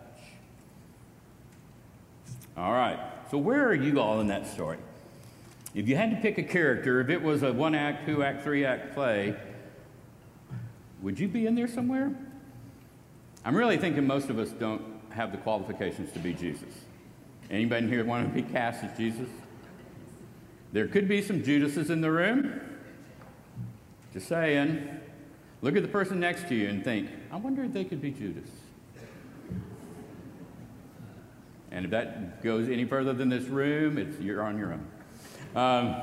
All 2.55 2.71
right. 2.71 2.99
So 3.29 3.37
where 3.37 3.67
are 3.67 3.75
you 3.75 3.99
all 3.99 4.19
in 4.19 4.27
that 4.27 4.47
story? 4.47 4.77
If 5.73 5.87
you 5.87 5.95
had 5.95 6.11
to 6.11 6.17
pick 6.17 6.37
a 6.37 6.43
character, 6.43 6.99
if 7.01 7.09
it 7.09 7.21
was 7.21 7.43
a 7.43 7.53
one 7.53 7.75
act, 7.75 8.05
two 8.05 8.23
act, 8.23 8.43
three 8.43 8.65
act 8.65 8.93
play, 8.93 9.35
would 11.01 11.19
you 11.19 11.27
be 11.27 11.45
in 11.45 11.55
there 11.55 11.67
somewhere? 11.67 12.15
I'm 13.45 13.55
really 13.55 13.77
thinking 13.77 14.05
most 14.07 14.29
of 14.29 14.39
us 14.39 14.49
don't 14.49 14.81
have 15.11 15.31
the 15.31 15.37
qualifications 15.37 16.11
to 16.13 16.19
be 16.19 16.33
Jesus. 16.33 16.73
Anybody 17.49 17.87
here 17.87 18.03
want 18.03 18.27
to 18.27 18.33
be 18.33 18.41
cast 18.41 18.83
as 18.83 18.97
Jesus? 18.97 19.29
There 20.73 20.87
could 20.87 21.07
be 21.07 21.21
some 21.21 21.43
Judases 21.43 21.89
in 21.89 22.01
the 22.01 22.11
room. 22.11 22.59
Just 24.13 24.27
saying. 24.27 24.89
Look 25.61 25.75
at 25.75 25.81
the 25.81 25.89
person 25.89 26.19
next 26.19 26.47
to 26.49 26.55
you 26.55 26.69
and 26.69 26.83
think, 26.83 27.09
I 27.31 27.37
wonder 27.37 27.63
if 27.63 27.73
they 27.73 27.83
could 27.83 28.01
be 28.01 28.11
Judas. 28.11 28.49
And 31.71 31.85
if 31.85 31.91
that 31.91 32.43
goes 32.43 32.69
any 32.69 32.85
further 32.85 33.13
than 33.13 33.29
this 33.29 33.45
room, 33.45 33.97
it's, 33.97 34.19
you're 34.19 34.43
on 34.43 34.57
your 34.57 34.73
own. 34.73 34.85
Um, 35.57 35.95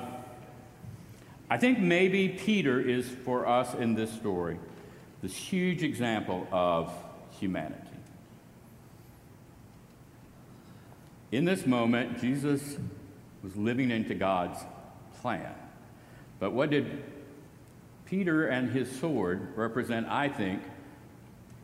I 1.49 1.59
think 1.59 1.79
maybe 1.79 2.29
Peter 2.29 2.81
is 2.81 3.09
for 3.09 3.47
us 3.47 3.73
in 3.75 3.95
this 3.95 4.13
story 4.13 4.59
this 5.23 5.37
huge 5.37 5.85
example 5.85 6.47
of 6.51 6.93
humanity. 7.39 7.81
In 11.31 11.45
this 11.45 11.67
moment, 11.67 12.21
Jesus 12.21 12.77
was 13.45 13.57
living 13.57 13.93
into 13.93 14.15
God's 14.15 14.59
plan. 15.21 15.55
But 16.41 16.53
what 16.53 16.71
did 16.71 17.05
Peter 18.07 18.49
and 18.49 18.71
his 18.71 18.91
sword 18.91 19.57
represent, 19.57 20.09
I 20.09 20.29
think, 20.29 20.63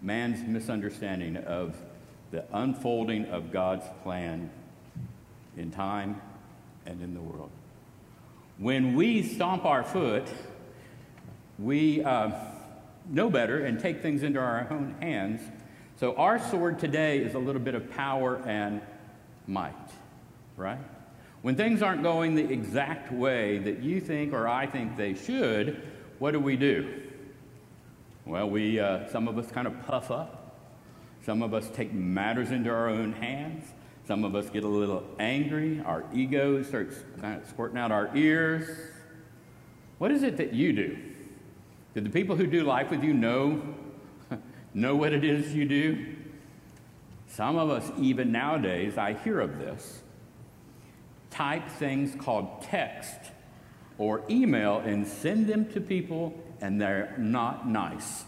man's 0.01 0.47
misunderstanding 0.47 1.37
of 1.39 1.77
the 2.31 2.45
unfolding 2.53 3.27
of 3.27 3.51
God's 3.51 3.85
plan 4.05 4.49
in 5.57 5.73
time 5.73 6.23
and 6.87 7.03
in 7.03 7.15
the 7.15 7.21
world. 7.21 7.51
When 8.61 8.95
we 8.95 9.23
stomp 9.23 9.65
our 9.65 9.83
foot, 9.83 10.29
we 11.59 12.05
uh, 12.05 12.31
know 13.09 13.31
better 13.31 13.65
and 13.65 13.81
take 13.81 14.03
things 14.03 14.23
into 14.23 14.39
our 14.39 14.69
own 14.71 14.97
hands. 15.01 15.41
So, 15.97 16.15
our 16.17 16.39
sword 16.39 16.79
today 16.79 17.21
is 17.21 17.35
a 17.35 17.39
little 17.39 17.63
bit 17.63 17.75
of 17.75 17.91
power 17.91 18.37
and 18.47 18.83
might, 19.47 19.73
right? 20.59 20.79
When 21.41 21.57
things 21.57 21.81
aren't 21.81 22.03
going 22.03 22.35
the 22.35 22.53
exact 22.53 23.11
way 23.11 23.57
that 23.61 23.83
you 23.83 23.99
think 23.99 24.35
or 24.35 24.47
I 24.47 24.67
think 24.67 24.95
they 24.95 25.15
should, 25.15 25.83
what 26.19 26.33
do 26.33 26.39
we 26.39 26.57
do? 26.57 27.01
Well, 28.27 28.51
we, 28.51 28.79
uh, 28.79 29.09
some 29.09 29.27
of 29.27 29.39
us 29.39 29.51
kind 29.51 29.69
of 29.69 29.87
puff 29.87 30.11
up. 30.11 30.55
Some 31.25 31.43
of 31.43 31.55
us 31.55 31.71
take 31.71 31.95
matters 31.95 32.51
into 32.51 32.69
our 32.69 32.91
own 32.91 33.15
hands. 33.15 33.65
Some 34.11 34.25
of 34.25 34.35
us 34.35 34.51
get 34.51 34.65
a 34.65 34.69
little 34.69 35.05
angry. 35.21 35.81
Our 35.87 36.03
ego 36.13 36.65
starts 36.65 36.97
kind 37.21 37.41
of 37.41 37.49
squirting 37.49 37.79
out 37.79 37.93
our 37.93 38.11
ears. 38.17 38.69
What 39.99 40.11
is 40.11 40.25
it 40.25 40.37
that 40.39 40.53
you 40.53 40.73
do? 40.73 40.99
Do 41.95 42.01
the 42.01 42.11
people 42.11 42.35
who 42.35 42.49
do 42.49 42.65
life 42.65 42.91
with 42.91 43.05
you 43.05 43.15
know, 43.15 43.63
know 44.75 44.97
what 44.97 45.13
it 45.13 45.23
is 45.23 45.55
you 45.55 45.65
do? 45.65 46.17
Some 47.29 47.57
of 47.57 47.71
us, 47.71 47.89
even 48.01 48.33
nowadays, 48.33 48.99
I 48.99 49.13
hear 49.13 49.39
of 49.39 49.61
this, 49.61 50.03
type 51.31 51.69
things 51.69 52.17
called 52.17 52.63
text 52.63 53.31
or 53.97 54.25
email 54.29 54.79
and 54.79 55.07
send 55.07 55.47
them 55.47 55.71
to 55.71 55.81
people, 55.81 56.37
and 56.61 56.81
they're 56.81 57.15
not 57.17 57.69
nice. 57.69 58.25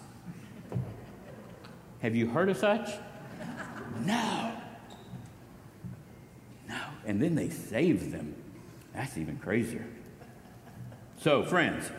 Have 2.03 2.15
you 2.15 2.29
heard 2.29 2.51
of 2.51 2.57
such? 2.57 2.89
No. 4.07 4.62
And 7.07 7.21
then 7.21 7.35
they 7.35 7.49
save 7.49 8.13
them. 8.13 8.35
That's 8.95 9.17
even 9.17 9.39
crazier. 9.39 9.87
So, 11.19 11.45
friends, 11.45 11.91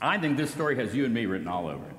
I 0.00 0.18
think 0.18 0.36
this 0.36 0.50
story 0.50 0.76
has 0.76 0.94
you 0.94 1.04
and 1.04 1.14
me 1.14 1.26
written 1.26 1.48
all 1.48 1.66
over 1.66 1.84
it, 1.84 1.96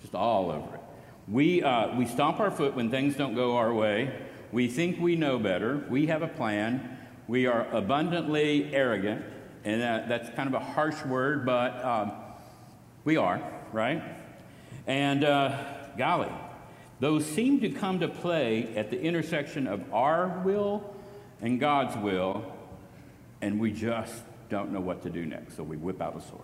just 0.00 0.14
all 0.14 0.50
over 0.50 0.74
it. 0.74 0.80
We, 1.28 1.62
uh, 1.62 1.96
we 1.96 2.06
stomp 2.06 2.40
our 2.40 2.50
foot 2.50 2.74
when 2.74 2.90
things 2.90 3.16
don't 3.16 3.34
go 3.34 3.56
our 3.56 3.72
way. 3.72 4.12
We 4.52 4.68
think 4.68 5.00
we 5.00 5.16
know 5.16 5.38
better. 5.38 5.84
We 5.88 6.06
have 6.06 6.22
a 6.22 6.28
plan. 6.28 6.98
We 7.28 7.46
are 7.46 7.66
abundantly 7.74 8.74
arrogant. 8.74 9.24
And 9.64 9.80
that, 9.80 10.08
that's 10.08 10.30
kind 10.30 10.48
of 10.48 10.54
a 10.54 10.64
harsh 10.64 11.04
word, 11.04 11.46
but 11.46 11.84
um, 11.84 12.12
we 13.04 13.16
are, 13.16 13.40
right? 13.72 14.02
And 14.86 15.24
uh, 15.24 15.56
golly, 15.96 16.30
those 17.00 17.24
seem 17.24 17.60
to 17.60 17.70
come 17.70 18.00
to 18.00 18.08
play 18.08 18.74
at 18.76 18.90
the 18.90 19.00
intersection 19.00 19.66
of 19.66 19.92
our 19.92 20.40
will 20.44 20.94
and 21.42 21.58
God's 21.58 21.96
will, 21.96 22.44
and 23.40 23.60
we 23.60 23.72
just 23.72 24.22
don't 24.48 24.72
know 24.72 24.80
what 24.80 25.02
to 25.02 25.10
do 25.10 25.26
next, 25.26 25.56
so 25.56 25.62
we 25.62 25.76
whip 25.76 26.00
out 26.00 26.16
a 26.16 26.20
sword. 26.20 26.42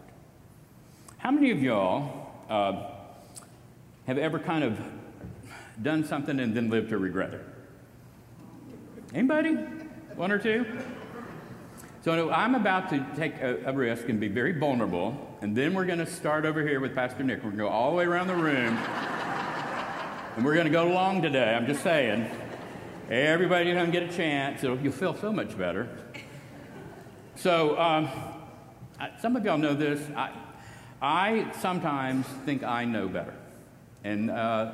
How 1.19 1.31
many 1.31 1.53
of 1.53 1.63
y'all 1.63 2.33
uh, 2.51 2.91
have 4.07 4.19
ever 4.19 4.39
kind 4.39 4.65
of 4.65 4.79
done 5.81 6.05
something 6.05 6.41
and 6.41 6.55
then 6.55 6.69
lived 6.69 6.91
to 6.91 6.99
regret 6.99 7.33
it? 7.35 7.47
Anybody? 9.15 9.55
One 10.17 10.33
or 10.33 10.39
two? 10.39 10.67
So 12.03 12.31
I'm 12.31 12.55
about 12.55 12.91
to 12.91 13.07
take 13.17 13.37
a, 13.41 13.59
a 13.67 13.73
risk 13.73 14.09
and 14.09 14.19
be 14.19 14.29
very 14.29 14.53
vulnerable, 14.53 15.37
and 15.43 15.57
then 15.57 15.75
we're 15.75 15.85
going 15.85 15.99
to 15.99 16.07
start 16.07 16.45
over 16.45 16.67
here 16.67 16.81
with 16.81 16.95
Pastor 16.95 17.23
Nick. 17.23 17.39
We're 17.39 17.51
going 17.51 17.59
to 17.59 17.65
go 17.65 17.69
all 17.69 17.91
the 17.91 17.97
way 17.97 18.05
around 18.05 18.27
the 18.27 18.35
room, 18.35 18.77
and 20.37 20.45
we're 20.45 20.55
going 20.55 20.67
to 20.67 20.73
go 20.73 20.89
long 20.89 21.23
today. 21.23 21.55
I'm 21.55 21.67
just 21.67 21.83
saying. 21.83 22.29
Everybody's 23.11 23.73
going 23.73 23.87
to 23.87 23.93
get 23.93 24.03
a 24.03 24.15
chance. 24.15 24.63
It'll, 24.63 24.79
you'll 24.79 24.93
feel 24.93 25.17
so 25.17 25.33
much 25.33 25.57
better. 25.57 25.89
So, 27.37 27.79
um, 27.79 28.11
I, 29.01 29.11
some 29.19 29.35
of 29.35 29.45
y'all 29.47 29.57
know 29.57 29.73
this. 29.73 29.99
I, 30.15 30.31
I 31.01 31.53
sometimes 31.59 32.27
think 32.45 32.63
I 32.63 32.85
know 32.85 33.09
better. 33.09 33.33
And 34.05 34.31
uh, 34.31 34.73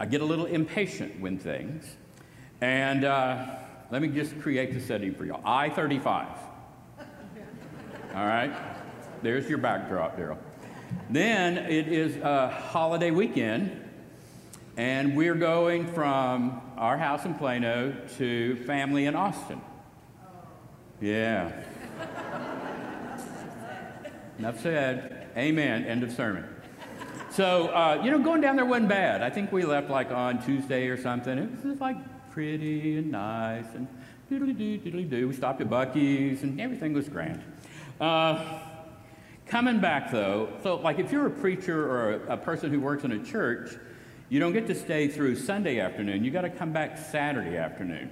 I 0.00 0.06
get 0.06 0.20
a 0.20 0.24
little 0.24 0.46
impatient 0.46 1.20
when 1.20 1.38
things. 1.38 1.96
And 2.60 3.04
uh, 3.04 3.46
let 3.92 4.02
me 4.02 4.08
just 4.08 4.40
create 4.40 4.74
the 4.74 4.80
setting 4.80 5.14
for 5.14 5.24
y'all. 5.24 5.40
I 5.44 5.68
35. 5.68 6.26
All 8.16 8.26
right? 8.26 8.52
There's 9.22 9.48
your 9.48 9.58
backdrop, 9.58 10.16
Daryl. 10.16 10.38
Then 11.08 11.58
it 11.58 11.86
is 11.86 12.16
a 12.16 12.48
holiday 12.48 13.12
weekend, 13.12 13.80
and 14.76 15.16
we're 15.16 15.34
going 15.34 15.86
from 15.92 16.60
our 16.84 16.98
house 16.98 17.24
in 17.24 17.34
Plano 17.34 17.96
to 18.18 18.56
family 18.66 19.06
in 19.06 19.16
Austin. 19.16 19.58
Yeah. 21.00 21.50
Enough 24.38 24.60
said. 24.60 25.28
Amen. 25.34 25.86
End 25.86 26.02
of 26.02 26.12
sermon. 26.12 26.44
So, 27.30 27.68
uh, 27.68 28.02
you 28.04 28.10
know, 28.10 28.18
going 28.18 28.42
down 28.42 28.56
there 28.56 28.66
wasn't 28.66 28.90
bad. 28.90 29.22
I 29.22 29.30
think 29.30 29.50
we 29.50 29.64
left 29.64 29.88
like 29.88 30.10
on 30.10 30.44
Tuesday 30.44 30.88
or 30.88 30.98
something. 31.00 31.38
It 31.38 31.50
was 31.52 31.62
just 31.62 31.80
like 31.80 31.96
pretty 32.32 32.98
and 32.98 33.10
nice 33.10 33.64
and 33.74 33.88
doodly 34.30 34.56
doo, 34.56 34.78
doodly 34.78 35.08
doo. 35.08 35.28
We 35.28 35.34
stopped 35.34 35.62
at 35.62 35.70
Buc-ee's 35.70 36.42
and 36.42 36.60
everything 36.60 36.92
was 36.92 37.08
grand. 37.08 37.42
Uh, 37.98 38.58
coming 39.46 39.80
back 39.80 40.12
though, 40.12 40.52
so 40.62 40.76
like 40.76 40.98
if 40.98 41.10
you're 41.10 41.28
a 41.28 41.30
preacher 41.30 41.90
or 41.90 42.12
a, 42.12 42.34
a 42.34 42.36
person 42.36 42.70
who 42.70 42.78
works 42.78 43.04
in 43.04 43.12
a 43.12 43.24
church, 43.24 43.70
you 44.28 44.40
don't 44.40 44.52
get 44.52 44.66
to 44.68 44.74
stay 44.74 45.08
through 45.08 45.36
Sunday 45.36 45.80
afternoon. 45.80 46.24
You 46.24 46.30
got 46.30 46.42
to 46.42 46.50
come 46.50 46.72
back 46.72 46.98
Saturday 46.98 47.56
afternoon. 47.56 48.10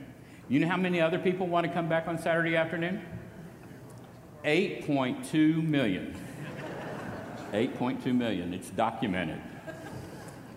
You 0.48 0.60
know 0.60 0.68
how 0.68 0.76
many 0.76 1.00
other 1.00 1.18
people 1.18 1.46
want 1.46 1.66
to 1.66 1.72
come 1.72 1.88
back 1.88 2.06
on 2.06 2.18
Saturday 2.18 2.56
afternoon? 2.56 3.02
8.2 4.44 5.66
million. 5.66 6.14
8.2 7.52 8.14
million. 8.14 8.52
It's 8.52 8.70
documented. 8.70 9.40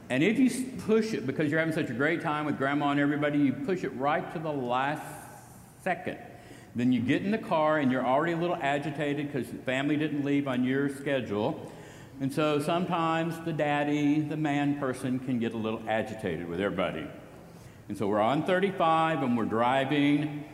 And 0.10 0.24
if 0.24 0.38
you 0.38 0.50
push 0.86 1.14
it 1.14 1.26
because 1.26 1.50
you're 1.50 1.60
having 1.60 1.74
such 1.74 1.90
a 1.90 1.94
great 1.94 2.22
time 2.22 2.46
with 2.46 2.58
grandma 2.58 2.92
and 2.92 3.00
everybody, 3.00 3.40
you 3.40 3.54
push 3.54 3.84
it 3.84 3.90
right 3.96 4.32
to 4.34 4.40
the 4.40 4.52
last 4.52 5.04
second. 5.84 6.18
Then 6.76 6.92
you 6.92 7.00
get 7.00 7.24
in 7.24 7.32
the 7.32 7.38
car 7.38 7.80
and 7.80 7.92
you're 7.92 8.06
already 8.06 8.34
a 8.34 8.38
little 8.38 8.58
agitated 8.62 9.32
because 9.32 9.50
the 9.50 9.58
family 9.60 9.96
didn't 9.96 10.26
leave 10.26 10.48
on 10.48 10.64
your 10.64 10.90
schedule. 10.90 11.72
And 12.20 12.32
so 12.32 12.60
sometimes 12.60 13.40
the 13.42 13.52
daddy, 13.52 14.22
the 14.22 14.38
man 14.38 14.80
person, 14.80 15.20
can 15.20 15.40
get 15.40 15.54
a 15.54 15.58
little 15.58 15.82
agitated 15.88 16.48
with 16.48 16.62
everybody. 16.62 17.06
And 17.90 17.98
so 17.98 18.08
we're 18.08 18.22
on 18.22 18.46
35 18.46 19.22
and 19.22 19.38
we're 19.38 19.46
driving 19.46 20.46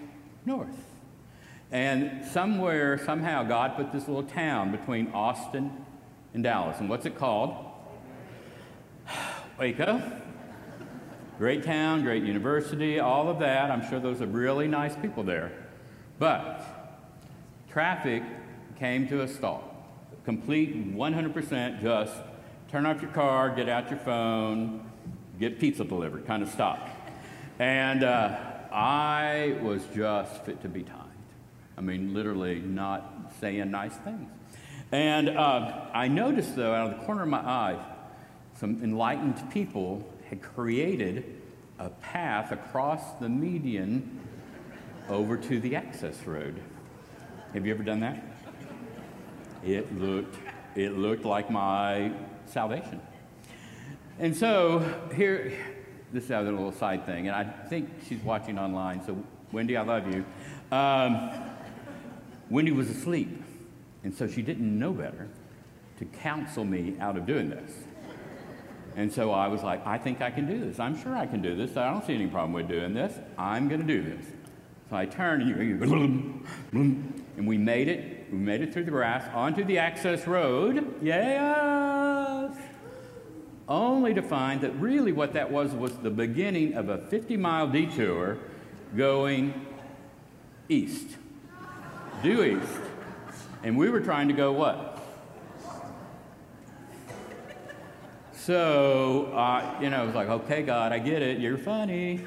north. 0.45 0.75
And 1.71 2.25
somewhere, 2.25 2.97
somehow, 3.05 3.43
God 3.43 3.75
put 3.77 3.93
this 3.93 4.07
little 4.07 4.23
town 4.23 4.71
between 4.71 5.11
Austin 5.13 5.85
and 6.33 6.43
Dallas. 6.43 6.77
And 6.79 6.89
what's 6.89 7.05
it 7.05 7.17
called? 7.17 7.55
Waco. 9.59 10.01
Great 11.37 11.63
town, 11.63 12.03
great 12.03 12.23
university, 12.23 12.99
all 12.99 13.29
of 13.29 13.39
that. 13.39 13.71
I'm 13.71 13.87
sure 13.89 13.99
those 13.99 14.21
are 14.21 14.27
really 14.27 14.67
nice 14.67 14.95
people 14.95 15.23
there. 15.23 15.51
But 16.19 16.61
traffic 17.71 18.23
came 18.77 19.07
to 19.07 19.21
a 19.21 19.27
stop. 19.27 19.70
Complete 20.23 20.95
100% 20.95 21.81
just 21.81 22.13
turn 22.69 22.85
off 22.85 23.01
your 23.01 23.11
car, 23.11 23.53
get 23.55 23.67
out 23.67 23.89
your 23.89 23.99
phone, 23.99 24.89
get 25.39 25.59
pizza 25.59 25.83
delivered, 25.83 26.25
kind 26.27 26.43
of 26.43 26.49
stop. 26.49 26.89
And 27.59 28.03
uh, 28.03 28.37
I 28.71 29.57
was 29.61 29.83
just 29.95 30.45
fit 30.45 30.61
to 30.61 30.69
be 30.69 30.83
timed. 30.83 31.09
I 31.77 31.81
mean, 31.81 32.13
literally 32.13 32.59
not 32.59 33.33
saying 33.39 33.71
nice 33.71 33.95
things. 33.97 34.29
And 34.91 35.29
uh, 35.29 35.85
I 35.93 36.07
noticed, 36.07 36.55
though, 36.55 36.73
out 36.73 36.91
of 36.91 36.99
the 36.99 37.05
corner 37.05 37.23
of 37.23 37.29
my 37.29 37.39
eye, 37.39 37.83
some 38.59 38.83
enlightened 38.83 39.51
people 39.51 40.07
had 40.29 40.41
created 40.41 41.41
a 41.79 41.89
path 41.89 42.51
across 42.51 43.13
the 43.19 43.27
median 43.27 44.19
over 45.09 45.35
to 45.35 45.59
the 45.59 45.75
access 45.75 46.25
road. 46.27 46.61
Have 47.53 47.65
you 47.65 47.73
ever 47.73 47.83
done 47.83 48.01
that? 48.01 48.30
It 49.63 49.97
looked, 49.99 50.37
it 50.75 50.97
looked 50.97 51.25
like 51.25 51.49
my 51.51 52.11
salvation. 52.45 53.01
And 54.19 54.35
so 54.35 54.79
here, 55.15 55.53
this 56.11 56.25
is 56.25 56.31
a 56.31 56.41
little 56.41 56.71
side 56.71 57.05
thing, 57.05 57.27
and 57.27 57.35
I 57.35 57.43
think 57.43 57.89
she's 58.07 58.21
watching 58.23 58.59
online, 58.59 59.03
so 59.05 59.17
Wendy, 59.51 59.77
I 59.77 59.83
love 59.83 60.13
you. 60.13 60.25
Um, 60.71 61.31
Wendy 62.49 62.71
was 62.71 62.89
asleep. 62.89 63.41
And 64.03 64.13
so 64.13 64.27
she 64.27 64.41
didn't 64.41 64.77
know 64.77 64.91
better 64.91 65.27
to 65.99 66.05
counsel 66.05 66.65
me 66.65 66.95
out 66.99 67.17
of 67.17 67.25
doing 67.25 67.49
this. 67.49 67.71
And 68.95 69.11
so 69.11 69.31
I 69.31 69.47
was 69.47 69.63
like, 69.63 69.85
I 69.85 69.97
think 69.97 70.21
I 70.21 70.31
can 70.31 70.47
do 70.47 70.59
this. 70.59 70.79
I'm 70.79 71.01
sure 71.01 71.15
I 71.15 71.25
can 71.25 71.41
do 71.41 71.55
this. 71.55 71.77
I 71.77 71.89
don't 71.91 72.05
see 72.05 72.15
any 72.15 72.27
problem 72.27 72.53
with 72.53 72.67
doing 72.67 72.93
this. 72.93 73.13
I'm 73.37 73.69
going 73.69 73.85
to 73.85 73.87
do 73.87 74.03
this. 74.03 74.25
So 74.89 74.97
I 74.97 75.05
turned 75.05 75.43
and, 75.43 75.81
you, 75.81 76.45
and 76.73 77.47
we 77.47 77.57
made 77.57 77.87
it. 77.87 78.20
We 78.31 78.37
made 78.37 78.61
it 78.61 78.73
through 78.73 78.85
the 78.85 78.91
grass 78.91 79.29
onto 79.33 79.65
the 79.65 79.77
access 79.77 80.25
road. 80.25 80.95
Yes! 81.01 82.55
Only 83.67 84.13
to 84.13 84.21
find 84.21 84.61
that 84.61 84.71
really 84.79 85.11
what 85.11 85.33
that 85.33 85.51
was 85.51 85.73
was 85.73 85.97
the 85.97 86.09
beginning 86.09 86.75
of 86.75 86.87
a 86.87 86.97
50 86.97 87.35
mile 87.35 87.67
detour 87.67 88.37
going 88.95 89.65
east, 90.69 91.17
due 92.23 92.43
east. 92.43 92.79
And 93.63 93.77
we 93.77 93.89
were 93.89 93.99
trying 93.99 94.29
to 94.29 94.33
go 94.33 94.53
what? 94.53 94.97
So, 98.33 99.25
uh, 99.33 99.77
you 99.81 99.89
know, 99.89 100.01
I 100.01 100.05
was 100.05 100.15
like, 100.15 100.29
okay, 100.29 100.63
God, 100.63 100.93
I 100.93 100.99
get 100.99 101.21
it. 101.21 101.39
You're 101.39 101.57
funny. 101.57 102.21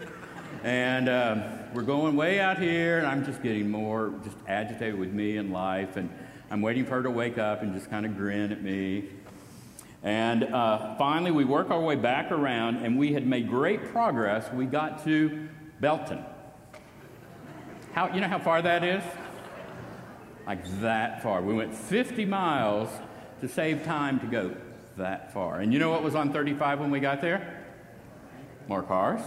And 0.63 1.09
um, 1.09 1.43
we're 1.75 1.83
going 1.83 2.17
way 2.17 2.41
out 2.41 2.59
here, 2.59 2.99
and 2.99 3.07
I'm 3.07 3.25
just 3.25 3.43
getting 3.43 3.71
more 3.71 4.15
just 4.25 4.37
agitated 4.47 4.99
with 4.99 5.13
me 5.13 5.37
and 5.37 5.53
life. 5.53 5.97
And 5.97 6.09
I'm 6.51 6.63
waiting 6.63 6.85
for 6.85 6.93
her 6.93 7.03
to 7.03 7.11
wake 7.11 7.37
up 7.39 7.63
and 7.63 7.75
just 7.75 7.91
kind 7.91 8.07
of 8.07 8.17
grin 8.17 8.53
at 8.53 8.63
me. 8.63 9.11
And 10.03 10.45
uh, 10.45 10.97
finally, 10.97 11.31
we 11.31 11.45
work 11.45 11.71
our 11.71 11.81
way 11.81 11.97
back 11.97 12.31
around, 12.31 12.77
and 12.77 12.99
we 12.99 13.13
had 13.13 13.27
made 13.27 13.49
great 13.49 13.93
progress. 13.93 14.51
We 14.53 14.67
got 14.67 15.05
to 15.05 15.49
Belton. 15.81 16.25
How, 17.93 18.13
you 18.13 18.21
know 18.21 18.29
how 18.29 18.39
far 18.39 18.63
that 18.63 18.85
is? 18.85 19.03
like 20.47 20.81
that 20.81 21.23
far. 21.23 21.43
We 21.43 21.55
went 21.55 21.75
50 21.75 22.25
miles 22.25 22.89
to 23.41 23.49
save 23.49 23.85
time 23.85 24.21
to 24.21 24.27
go 24.27 24.55
that 24.97 25.33
far. 25.33 25.61
And 25.61 25.73
you 25.73 25.79
know 25.79 25.91
what 25.91 26.03
was 26.03 26.15
on 26.15 26.33
35 26.33 26.81
when 26.81 26.91
we 26.91 27.01
got 27.01 27.21
there? 27.21 27.65
More 28.69 28.83
cars. 28.83 29.21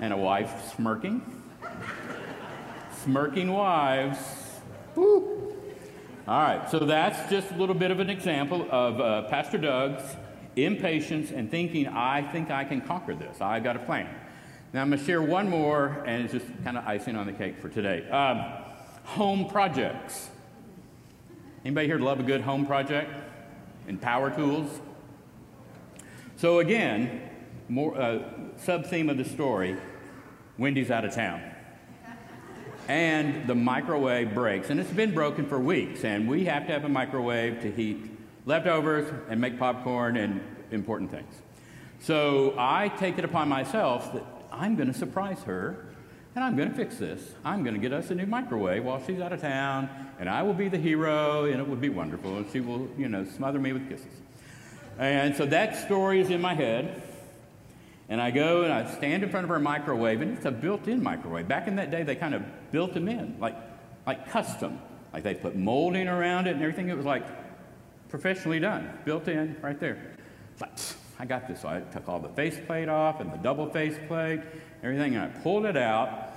And 0.00 0.12
a 0.12 0.16
wife 0.16 0.74
smirking. 0.74 1.22
Smirking 3.02 3.52
wives. 3.52 4.18
Woo. 4.94 5.54
All 6.28 6.40
right, 6.40 6.68
so 6.70 6.80
that's 6.80 7.30
just 7.30 7.52
a 7.52 7.54
little 7.54 7.74
bit 7.74 7.90
of 7.90 8.00
an 8.00 8.10
example 8.10 8.66
of 8.70 9.00
uh, 9.00 9.22
Pastor 9.28 9.58
Doug's 9.58 10.02
impatience 10.56 11.30
and 11.30 11.50
thinking, 11.50 11.86
I 11.86 12.22
think 12.22 12.50
I 12.50 12.64
can 12.64 12.80
conquer 12.80 13.14
this. 13.14 13.40
I've 13.40 13.62
got 13.62 13.76
a 13.76 13.78
plan. 13.78 14.08
Now 14.72 14.82
I'm 14.82 14.88
going 14.88 14.98
to 14.98 15.06
share 15.06 15.22
one 15.22 15.48
more, 15.48 16.02
and 16.06 16.24
it's 16.24 16.32
just 16.32 16.46
kind 16.64 16.76
of 16.76 16.86
icing 16.86 17.14
on 17.14 17.26
the 17.26 17.32
cake 17.32 17.58
for 17.60 17.68
today. 17.68 18.08
Um, 18.10 18.44
home 19.04 19.48
projects. 19.48 20.30
Anybody 21.64 21.86
here 21.86 21.98
love 21.98 22.20
a 22.20 22.24
good 22.24 22.40
home 22.40 22.66
project 22.66 23.10
and 23.86 24.00
power 24.00 24.30
tools? 24.30 24.80
So 26.36 26.58
again, 26.58 27.25
more 27.68 27.98
uh, 28.00 28.22
sub 28.56 28.86
theme 28.86 29.10
of 29.10 29.16
the 29.16 29.24
story: 29.24 29.76
Wendy's 30.58 30.90
out 30.90 31.04
of 31.04 31.14
town, 31.14 31.42
and 32.88 33.46
the 33.46 33.54
microwave 33.54 34.34
breaks, 34.34 34.70
and 34.70 34.80
it's 34.80 34.90
been 34.90 35.14
broken 35.14 35.46
for 35.46 35.58
weeks, 35.58 36.04
and 36.04 36.28
we 36.28 36.44
have 36.44 36.66
to 36.66 36.72
have 36.72 36.84
a 36.84 36.88
microwave 36.88 37.60
to 37.62 37.70
heat 37.70 38.10
leftovers 38.44 39.12
and 39.28 39.40
make 39.40 39.58
popcorn 39.58 40.16
and 40.16 40.40
important 40.70 41.10
things. 41.10 41.34
So 42.00 42.54
I 42.58 42.88
take 42.88 43.18
it 43.18 43.24
upon 43.24 43.48
myself 43.48 44.12
that 44.12 44.24
I'm 44.52 44.76
going 44.76 44.92
to 44.92 44.98
surprise 44.98 45.42
her 45.44 45.86
and 46.36 46.44
I'm 46.44 46.54
going 46.54 46.68
to 46.68 46.74
fix 46.74 46.98
this. 46.98 47.34
I'm 47.46 47.64
going 47.64 47.74
to 47.74 47.80
get 47.80 47.94
us 47.94 48.10
a 48.10 48.14
new 48.14 48.26
microwave 48.26 48.84
while 48.84 49.02
she's 49.04 49.20
out 49.20 49.32
of 49.32 49.40
town, 49.40 49.88
and 50.20 50.28
I 50.28 50.42
will 50.42 50.52
be 50.52 50.68
the 50.68 50.76
hero, 50.76 51.46
and 51.46 51.58
it 51.58 51.66
will 51.66 51.76
be 51.76 51.88
wonderful, 51.88 52.36
and 52.36 52.46
she 52.52 52.60
will, 52.60 52.90
you 52.98 53.08
know, 53.08 53.24
smother 53.24 53.58
me 53.58 53.72
with 53.72 53.88
kisses. 53.88 54.12
And 54.98 55.34
so 55.34 55.46
that 55.46 55.76
story 55.86 56.20
is 56.20 56.28
in 56.28 56.42
my 56.42 56.52
head. 56.52 57.02
And 58.08 58.20
I 58.20 58.30
go 58.30 58.62
and 58.62 58.72
I 58.72 58.88
stand 58.96 59.24
in 59.24 59.30
front 59.30 59.44
of 59.44 59.50
her 59.50 59.58
microwave, 59.58 60.20
and 60.20 60.36
it's 60.36 60.46
a 60.46 60.50
built-in 60.50 61.02
microwave. 61.02 61.48
Back 61.48 61.66
in 61.66 61.76
that 61.76 61.90
day, 61.90 62.04
they 62.04 62.14
kind 62.14 62.34
of 62.34 62.42
built 62.70 62.94
them 62.94 63.08
in, 63.08 63.36
like, 63.40 63.56
like 64.06 64.30
custom. 64.30 64.78
Like 65.12 65.22
they 65.22 65.34
put 65.34 65.56
molding 65.56 66.08
around 66.08 66.46
it 66.46 66.52
and 66.52 66.62
everything. 66.62 66.88
It 66.88 66.96
was 66.96 67.06
like 67.06 67.26
professionally 68.08 68.60
done, 68.60 68.98
built 69.04 69.28
in 69.28 69.56
right 69.62 69.78
there. 69.80 70.14
Like, 70.60 70.78
I 71.18 71.24
got 71.24 71.48
this. 71.48 71.62
So 71.62 71.68
I 71.68 71.80
took 71.80 72.08
all 72.08 72.20
the 72.20 72.28
faceplate 72.28 72.88
off 72.88 73.20
and 73.20 73.32
the 73.32 73.38
double 73.38 73.68
faceplate, 73.70 74.40
everything, 74.82 75.16
and 75.16 75.24
I 75.24 75.28
pulled 75.40 75.64
it 75.64 75.76
out 75.76 76.32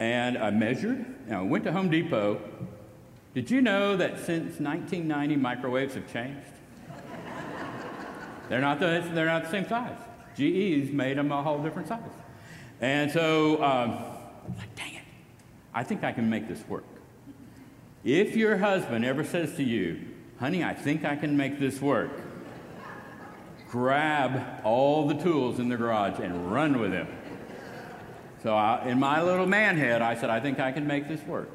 and 0.00 0.38
I 0.38 0.50
measured. 0.50 1.04
And 1.26 1.36
I 1.36 1.42
went 1.42 1.64
to 1.64 1.72
Home 1.72 1.90
Depot. 1.90 2.40
Did 3.34 3.50
you 3.50 3.60
know 3.60 3.96
that 3.96 4.18
since 4.18 4.58
1990 4.60 5.36
microwaves 5.36 5.94
have 5.94 6.10
changed? 6.10 6.40
they're, 8.48 8.60
not 8.60 8.80
the, 8.80 9.08
they're 9.12 9.26
not 9.26 9.44
the 9.44 9.50
same 9.50 9.68
size. 9.68 9.98
GE's 10.36 10.92
made 10.92 11.18
them 11.18 11.30
a 11.32 11.42
whole 11.42 11.62
different 11.62 11.88
size. 11.88 12.00
And 12.80 13.10
so 13.10 13.62
um, 13.62 13.90
like, 14.58 14.74
dang 14.74 14.94
it, 14.94 15.02
I 15.74 15.84
think 15.84 16.04
I 16.04 16.12
can 16.12 16.28
make 16.28 16.48
this 16.48 16.62
work. 16.68 16.84
If 18.04 18.34
your 18.34 18.56
husband 18.56 19.04
ever 19.04 19.22
says 19.22 19.54
to 19.56 19.62
you, 19.62 20.00
honey, 20.40 20.64
I 20.64 20.74
think 20.74 21.04
I 21.04 21.14
can 21.14 21.36
make 21.36 21.60
this 21.60 21.80
work, 21.80 22.10
grab 23.70 24.60
all 24.64 25.06
the 25.06 25.14
tools 25.14 25.60
in 25.60 25.68
the 25.68 25.76
garage 25.76 26.18
and 26.18 26.52
run 26.52 26.80
with 26.80 26.92
him. 26.92 27.06
So 28.42 28.54
I, 28.54 28.88
in 28.88 28.98
my 28.98 29.22
little 29.22 29.46
man 29.46 29.76
head, 29.76 30.02
I 30.02 30.16
said, 30.16 30.30
I 30.30 30.40
think 30.40 30.58
I 30.58 30.72
can 30.72 30.86
make 30.86 31.06
this 31.06 31.22
work. 31.22 31.48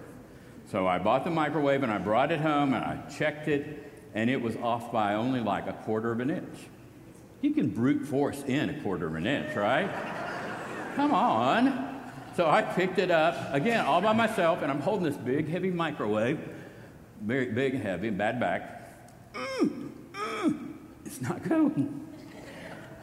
So 0.71 0.87
I 0.87 0.99
bought 0.99 1.25
the 1.25 1.29
microwave 1.29 1.83
and 1.83 1.91
I 1.91 1.97
brought 1.97 2.31
it 2.31 2.39
home 2.39 2.73
and 2.73 2.83
I 2.83 2.97
checked 3.09 3.49
it, 3.49 3.91
and 4.15 4.29
it 4.29 4.41
was 4.41 4.55
off 4.57 4.91
by 4.91 5.15
only 5.15 5.41
like 5.41 5.67
a 5.67 5.73
quarter 5.73 6.11
of 6.11 6.21
an 6.21 6.29
inch. 6.29 6.57
You 7.41 7.52
can 7.52 7.69
brute 7.69 8.06
force 8.06 8.43
in 8.47 8.69
a 8.69 8.82
quarter 8.82 9.08
of 9.08 9.15
an 9.15 9.28
inch, 9.28 9.56
right? 9.56 9.89
Come 10.95 11.13
on. 11.13 11.95
So 12.36 12.47
I 12.47 12.62
picked 12.62 13.00
it 13.00 13.12
up, 13.12 13.54
again, 13.54 13.86
all 13.86 14.02
by 14.02 14.13
myself, 14.13 14.62
and 14.62 14.71
I'm 14.71 14.80
holding 14.80 15.06
this 15.06 15.17
big, 15.17 15.47
heavy 15.47 15.71
microwave, 15.71 16.39
very 17.21 17.52
big 17.52 17.76
and 17.76 17.84
heavy, 17.84 18.10
bad 18.10 18.39
back. 18.39 19.34
Mm, 19.34 19.89
mm, 20.13 20.73
it's 21.06 21.21
not 21.21 21.47
going. 21.47 22.08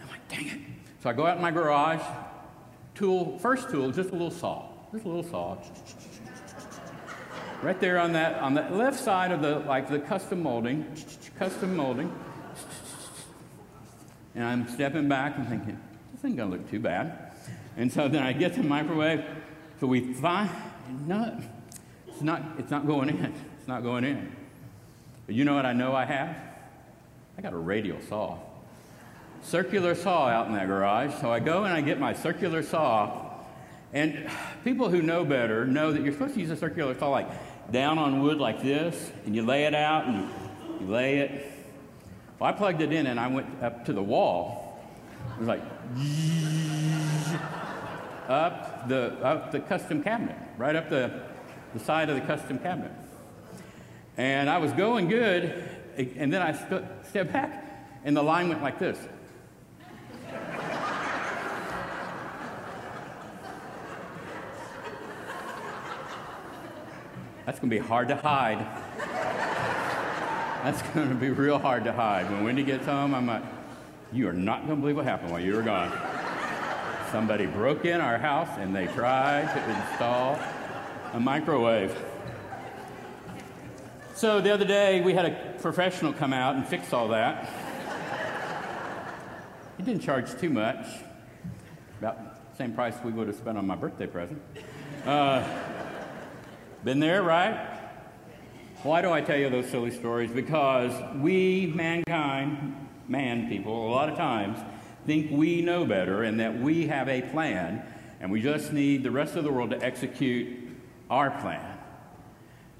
I'm 0.03 0.09
like, 0.09 0.29
dang 0.29 0.47
it. 0.47 0.59
So 1.03 1.11
I 1.11 1.13
go 1.13 1.27
out 1.27 1.37
in 1.37 1.43
my 1.43 1.51
garage, 1.51 2.03
tool, 2.95 3.39
first 3.39 3.71
tool, 3.71 3.91
just 3.91 4.11
a 4.11 4.13
little 4.13 4.31
saw, 4.31 4.69
just 4.93 5.05
a 5.05 5.09
little 5.09 5.29
saw. 5.29 5.59
Right 7.63 7.81
there 7.81 7.99
on 7.99 8.13
that, 8.13 8.41
on 8.41 8.55
the 8.55 8.63
left 8.71 8.99
side 8.99 9.33
of 9.33 9.43
the, 9.43 9.61
like 9.61 9.89
the 9.89 9.99
custom 9.99 10.43
molding, 10.43 10.87
custom 11.39 11.77
molding. 11.77 12.13
And 14.35 14.45
I'm 14.45 14.69
stepping 14.69 15.09
back 15.09 15.37
and 15.37 15.49
thinking, 15.49 15.79
this 16.13 16.25
ain't 16.25 16.37
gonna 16.37 16.51
look 16.51 16.71
too 16.71 16.81
bad. 16.81 17.33
And 17.77 17.93
so 17.93 18.09
then 18.09 18.23
I 18.23 18.33
get 18.33 18.55
the 18.55 18.63
microwave. 18.63 19.25
So 19.81 19.87
we 19.87 20.13
find, 20.15 20.51
no, 21.07 21.41
it's 22.09 22.23
not, 22.23 22.43
it's 22.59 22.71
not 22.71 22.87
going 22.87 23.09
in. 23.11 23.35
It's 23.59 23.69
not 23.69 23.83
going 23.83 24.05
in. 24.05 24.31
But 25.27 25.35
you 25.35 25.45
know 25.45 25.55
what 25.55 25.67
I 25.67 25.73
know 25.73 25.95
I 25.95 26.05
have? 26.05 26.37
I 27.37 27.43
got 27.43 27.53
a 27.53 27.59
radial 27.59 28.01
saw. 28.09 28.39
Circular 29.43 29.95
saw 29.95 30.29
out 30.29 30.47
in 30.47 30.55
that 30.55 30.67
garage. 30.67 31.13
So 31.21 31.33
I 31.33 31.41
go 31.41 31.65
and 31.65 31.73
I 31.73 31.81
get 31.81 31.99
my 31.99 32.13
circular 32.13 32.63
saw. 32.63 33.31
And 33.93 34.29
people 34.65 34.89
who 34.89 35.03
know 35.03 35.25
better 35.25 35.67
know 35.67 35.93
that 35.93 36.03
you're 36.03 36.13
supposed 36.13 36.35
to 36.35 36.41
use 36.41 36.51
a 36.51 36.57
circular 36.57 36.99
saw 36.99 37.11
like 37.11 37.29
down 37.71 37.99
on 37.99 38.23
wood 38.23 38.39
like 38.39 38.63
this, 38.63 39.11
and 39.25 39.35
you 39.35 39.43
lay 39.43 39.65
it 39.65 39.75
out 39.75 40.07
and 40.07 40.29
you 40.81 40.87
lay 40.87 41.19
it. 41.19 41.54
Well, 42.39 42.51
I 42.51 42.53
plugged 42.53 42.83
it 42.83 42.93
in 42.93 43.07
and 43.07 43.21
I 43.21 43.29
went 43.29 43.63
up 43.63 43.85
to 43.87 43.93
the 43.93 44.03
wall. 44.03 44.81
It 45.35 45.41
was 45.41 45.49
like, 45.49 45.61
up 48.29 48.89
the, 48.89 49.13
up 49.25 49.53
the 49.53 49.61
custom 49.61 50.03
cabinet, 50.03 50.37
right 50.59 50.75
up 50.75 50.91
the, 50.91 51.23
the 51.73 51.81
side 51.81 52.11
of 52.11 52.17
the 52.17 52.23
custom 52.23 52.59
cabinet. 52.59 52.93
And 54.17 54.49
I 54.49 54.59
was 54.59 54.73
going 54.73 55.09
good, 55.09 55.69
and 55.97 56.33
then 56.33 56.41
I 56.41 56.53
st- 56.53 56.85
stepped 57.09 57.33
back, 57.33 58.01
and 58.05 58.17
the 58.17 58.23
line 58.23 58.49
went 58.49 58.63
like 58.63 58.79
this. 58.79 58.99
That's 67.45 67.61
going 67.61 67.71
to 67.71 67.77
be 67.77 67.79
hard 67.79 68.09
to 68.09 68.17
hide. 68.17 68.67
That's 70.65 70.81
going 70.95 71.11
to 71.11 71.15
be 71.15 71.29
real 71.29 71.59
hard 71.59 71.85
to 71.85 71.93
hide. 71.93 72.31
When 72.31 72.43
Wendy 72.43 72.63
gets 72.65 72.87
home, 72.87 73.15
I'm 73.15 73.27
like, 73.27 73.43
you 74.15 74.27
are 74.29 74.33
not 74.33 74.65
going 74.65 74.77
to 74.77 74.81
believe 74.81 74.97
what 74.97 75.05
happened 75.05 75.31
while 75.31 75.41
you 75.41 75.55
were 75.55 75.63
gone. 75.63 75.93
Somebody 77.13 77.45
broke 77.45 77.85
in 77.85 78.01
our 78.01 78.17
house 78.17 78.49
and 78.59 78.75
they 78.75 78.87
tried 78.87 79.53
to 79.53 79.71
install 79.79 80.41
a 81.13 81.21
microwave. 81.21 81.95
So 84.15 84.41
the 84.41 84.55
other 84.55 84.65
day, 84.65 85.03
we 85.03 85.13
had 85.13 85.27
a 85.27 85.55
professional 85.61 86.15
come 86.15 86.33
out 86.33 86.57
and 86.57 86.67
fix 86.67 86.95
all 86.95 87.09
that. 87.09 87.51
He 89.77 89.83
didn't 89.83 90.01
charge 90.01 90.35
too 90.41 90.49
much, 90.49 90.87
about 91.99 92.51
the 92.51 92.57
same 92.57 92.73
price 92.73 92.95
we 93.05 93.13
would 93.13 93.27
have 93.27 93.37
spent 93.37 93.59
on 93.59 93.67
my 93.67 93.77
birthday 93.77 94.07
present. 94.07 94.41
Uh, 95.05 95.47
been 96.85 97.01
there, 97.01 97.23
right? 97.23 97.74
Why 98.85 99.01
do 99.01 99.11
I 99.11 99.23
tell 99.23 99.39
you 99.39 99.49
those 99.49 99.71
silly 99.71 99.91
stories? 99.91 100.31
Because 100.31 100.93
we, 101.17 101.73
mankind, 101.75 102.87
man 103.09 103.49
people, 103.49 103.89
a 103.89 103.91
lot 103.91 104.11
of 104.11 104.17
times 104.19 104.59
think 105.07 105.31
we 105.31 105.63
know 105.63 105.87
better 105.87 106.23
and 106.23 106.39
that 106.39 106.61
we 106.61 106.87
have 106.89 107.09
a 107.09 107.23
plan, 107.23 107.83
and 108.21 108.31
we 108.31 108.43
just 108.43 108.75
need 108.75 109.03
the 109.03 109.11
rest 109.11 109.37
of 109.37 109.45
the 109.45 109.51
world 109.51 109.71
to 109.71 109.83
execute 109.83 110.69
our 111.09 111.31
plan. 111.31 111.79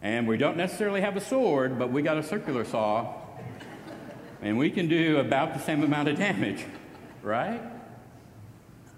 And 0.03 0.29
we 0.29 0.37
don't 0.37 0.59
necessarily 0.59 1.01
have 1.01 1.17
a 1.17 1.23
sword, 1.23 1.79
but 1.79 1.91
we 1.91 2.03
got 2.03 2.19
a 2.19 2.23
circular 2.23 2.67
saw, 2.67 3.15
and 4.43 4.59
we 4.59 4.69
can 4.69 4.89
do 4.89 5.17
about 5.21 5.55
the 5.55 5.61
same 5.61 5.83
amount 5.83 6.09
of 6.09 6.19
damage, 6.19 6.67
right? 7.23 7.63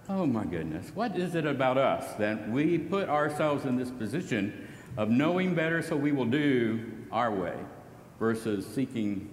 Oh 0.08 0.26
my 0.26 0.44
goodness, 0.44 0.90
what 0.92 1.16
is 1.16 1.36
it 1.36 1.46
about 1.46 1.78
us 1.78 2.14
that 2.14 2.50
we 2.50 2.78
put 2.78 3.08
ourselves 3.08 3.64
in 3.64 3.76
this 3.76 3.92
position 3.92 4.66
of 4.96 5.08
knowing 5.08 5.54
better 5.54 5.82
so 5.82 5.94
we 5.94 6.10
will 6.10 6.24
do 6.24 6.94
our 7.12 7.30
way 7.30 7.54
versus 8.18 8.66
seeking 8.66 9.28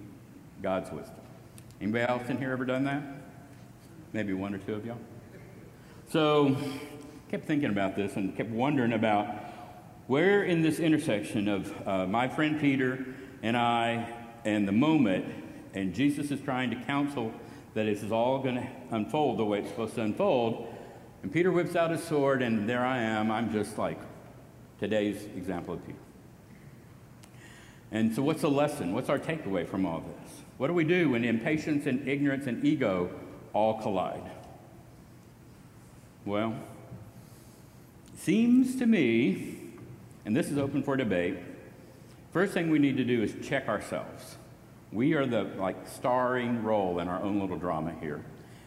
God's 0.62 0.90
wisdom? 0.90 1.16
Anybody 1.80 2.04
else 2.04 2.28
in 2.28 2.38
here 2.38 2.52
ever 2.52 2.64
done 2.64 2.84
that? 2.84 3.02
maybe 4.14 4.32
one 4.32 4.54
or 4.54 4.58
two 4.58 4.74
of 4.74 4.86
y'all. 4.86 5.00
So, 6.08 6.56
kept 7.30 7.46
thinking 7.46 7.70
about 7.70 7.96
this 7.96 8.14
and 8.14 8.34
kept 8.36 8.50
wondering 8.50 8.92
about 8.92 9.26
where 10.06 10.44
in 10.44 10.62
this 10.62 10.78
intersection 10.78 11.48
of 11.48 11.88
uh, 11.88 12.06
my 12.06 12.28
friend 12.28 12.60
Peter 12.60 13.04
and 13.42 13.56
I 13.56 14.08
and 14.44 14.68
the 14.68 14.72
moment, 14.72 15.26
and 15.74 15.92
Jesus 15.92 16.30
is 16.30 16.40
trying 16.40 16.70
to 16.70 16.76
counsel 16.76 17.32
that 17.74 17.84
this 17.84 18.02
is 18.02 18.12
all 18.12 18.38
going 18.38 18.54
to 18.54 18.68
unfold 18.92 19.38
the 19.38 19.44
way 19.44 19.58
it's 19.58 19.68
supposed 19.68 19.96
to 19.96 20.02
unfold. 20.02 20.68
And 21.22 21.32
Peter 21.32 21.50
whips 21.50 21.74
out 21.74 21.90
his 21.90 22.04
sword, 22.04 22.40
and 22.40 22.68
there 22.68 22.84
I 22.84 22.98
am. 22.98 23.32
I'm 23.32 23.52
just 23.52 23.76
like 23.78 23.98
today's 24.78 25.24
example 25.36 25.74
of 25.74 25.84
Peter. 25.84 25.98
And 27.90 28.14
so, 28.14 28.22
what's 28.22 28.42
the 28.42 28.50
lesson? 28.50 28.92
What's 28.92 29.08
our 29.08 29.18
takeaway 29.18 29.68
from 29.68 29.86
all 29.86 30.00
this? 30.00 30.40
What 30.58 30.68
do 30.68 30.74
we 30.74 30.84
do 30.84 31.10
when 31.10 31.24
impatience 31.24 31.86
and 31.86 32.06
ignorance 32.08 32.46
and 32.46 32.64
ego 32.64 33.10
all 33.52 33.80
collide? 33.80 34.30
Well, 36.24 36.54
seems 38.16 38.76
to 38.76 38.86
me, 38.86 39.58
and 40.24 40.34
this 40.36 40.50
is 40.50 40.58
open 40.58 40.82
for 40.82 40.96
debate, 40.96 41.38
first 42.32 42.54
thing 42.54 42.70
we 42.70 42.78
need 42.78 42.96
to 42.96 43.04
do 43.04 43.22
is 43.22 43.34
check 43.46 43.68
ourselves. 43.68 44.36
We 44.90 45.14
are 45.14 45.26
the 45.26 45.42
like 45.42 45.88
starring 45.88 46.62
role 46.62 47.00
in 47.00 47.08
our 47.08 47.22
own 47.22 47.40
little 47.40 47.58
drama 47.58 47.94
here. 48.00 48.24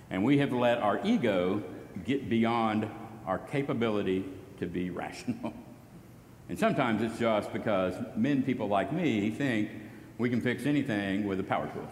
And 0.10 0.24
we 0.24 0.38
have 0.38 0.54
let 0.54 0.78
our 0.80 1.00
ego 1.06 1.64
get 2.06 2.30
beyond 2.30 2.90
our 3.26 3.40
capability 3.40 4.26
to 4.60 4.68
be 4.68 4.90
rational. 4.92 5.54
And 6.50 6.58
sometimes 6.58 7.02
it's 7.02 7.20
just 7.20 7.52
because 7.52 7.96
men, 8.16 8.42
people 8.42 8.68
like 8.68 8.94
me, 8.94 9.30
think 9.32 9.70
we 10.18 10.30
can 10.30 10.42
fix 10.42 10.66
anything 10.66 11.28
with 11.28 11.40
a 11.40 11.44
power 11.44 11.68
tool 11.68 11.88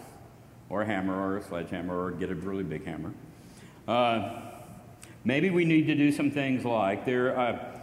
or 0.69 0.81
a 0.81 0.85
hammer 0.85 1.13
or 1.13 1.37
a 1.37 1.43
sledgehammer 1.43 1.97
or 1.97 2.11
get 2.11 2.31
a 2.31 2.35
really 2.35 2.63
big 2.63 2.85
hammer. 2.85 3.13
Uh, 3.87 4.41
maybe 5.23 5.49
we 5.49 5.65
need 5.65 5.87
to 5.87 5.95
do 5.95 6.11
some 6.11 6.31
things 6.31 6.63
like 6.63 7.05
there, 7.05 7.37
uh, 7.37 7.81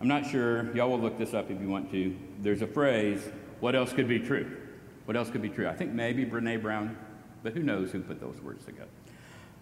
I'm 0.00 0.08
not 0.08 0.28
sure, 0.28 0.74
y'all 0.74 0.90
will 0.90 0.98
look 0.98 1.18
this 1.18 1.34
up 1.34 1.50
if 1.50 1.60
you 1.60 1.68
want 1.68 1.90
to. 1.92 2.16
There's 2.40 2.62
a 2.62 2.66
phrase, 2.66 3.22
what 3.60 3.74
else 3.74 3.92
could 3.92 4.08
be 4.08 4.18
true? 4.18 4.56
What 5.04 5.16
else 5.16 5.30
could 5.30 5.42
be 5.42 5.50
true? 5.50 5.68
I 5.68 5.74
think 5.74 5.92
maybe 5.92 6.24
Brene 6.24 6.60
Brown, 6.60 6.96
but 7.42 7.52
who 7.52 7.62
knows 7.62 7.92
who 7.92 8.00
put 8.00 8.20
those 8.20 8.40
words 8.40 8.64
together. 8.64 8.88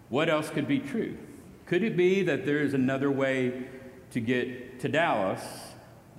What 0.09 0.29
else 0.29 0.49
could 0.49 0.67
be 0.67 0.79
true? 0.79 1.17
Could 1.65 1.83
it 1.83 1.97
be 1.97 2.23
that 2.23 2.45
there 2.45 2.59
is 2.59 2.73
another 2.73 3.11
way 3.11 3.65
to 4.11 4.19
get 4.19 4.79
to 4.79 4.89
Dallas 4.89 5.41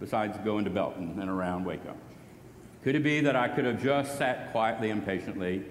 besides 0.04 0.36
going 0.44 0.64
to 0.64 0.70
Belton 0.70 1.18
and 1.18 1.30
around 1.30 1.64
Waco? 1.64 1.94
Could 2.82 2.94
it 2.94 3.02
be 3.02 3.20
that 3.20 3.34
I 3.34 3.48
could 3.48 3.64
have 3.64 3.82
just 3.82 4.18
sat 4.18 4.52
quietly 4.52 4.90
and 4.90 5.04
patiently 5.04 5.64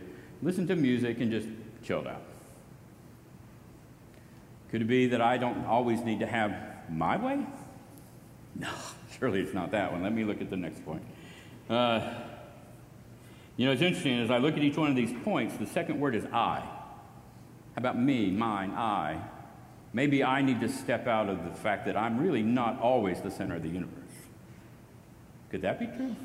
listened 0.43 0.67
to 0.67 0.75
music, 0.75 1.19
and 1.19 1.31
just 1.31 1.47
chilled 1.83 2.07
out? 2.07 2.21
Could 4.69 4.81
it 4.81 4.87
be 4.87 5.07
that 5.07 5.21
I 5.21 5.37
don't 5.37 5.65
always 5.65 6.01
need 6.01 6.19
to 6.19 6.25
have 6.25 6.55
my 6.89 7.15
way? 7.17 7.45
No, 8.55 8.69
surely 9.19 9.39
it's 9.39 9.53
not 9.53 9.71
that 9.71 9.91
one. 9.91 10.03
Let 10.03 10.13
me 10.13 10.23
look 10.23 10.41
at 10.41 10.49
the 10.49 10.57
next 10.57 10.83
point. 10.85 11.03
Uh, 11.69 12.13
you 13.55 13.65
know, 13.65 13.71
it's 13.71 13.81
interesting 13.81 14.19
as 14.19 14.31
I 14.31 14.39
look 14.39 14.57
at 14.57 14.63
each 14.63 14.77
one 14.77 14.89
of 14.89 14.95
these 14.95 15.13
points, 15.23 15.55
the 15.57 15.67
second 15.67 15.99
word 15.99 16.15
is 16.15 16.25
I. 16.25 16.59
How 16.59 17.77
about 17.77 17.99
me, 17.99 18.31
mine, 18.31 18.71
I? 18.71 19.21
Maybe 19.93 20.23
I 20.23 20.41
need 20.41 20.59
to 20.61 20.69
step 20.69 21.07
out 21.07 21.29
of 21.29 21.45
the 21.45 21.51
fact 21.51 21.85
that 21.85 21.95
I'm 21.95 22.19
really 22.19 22.41
not 22.41 22.79
always 22.81 23.21
the 23.21 23.31
center 23.31 23.55
of 23.55 23.63
the 23.63 23.69
universe. 23.69 24.02
Could 25.53 25.61
that 25.61 25.79
be 25.79 25.85
true? 25.85 26.15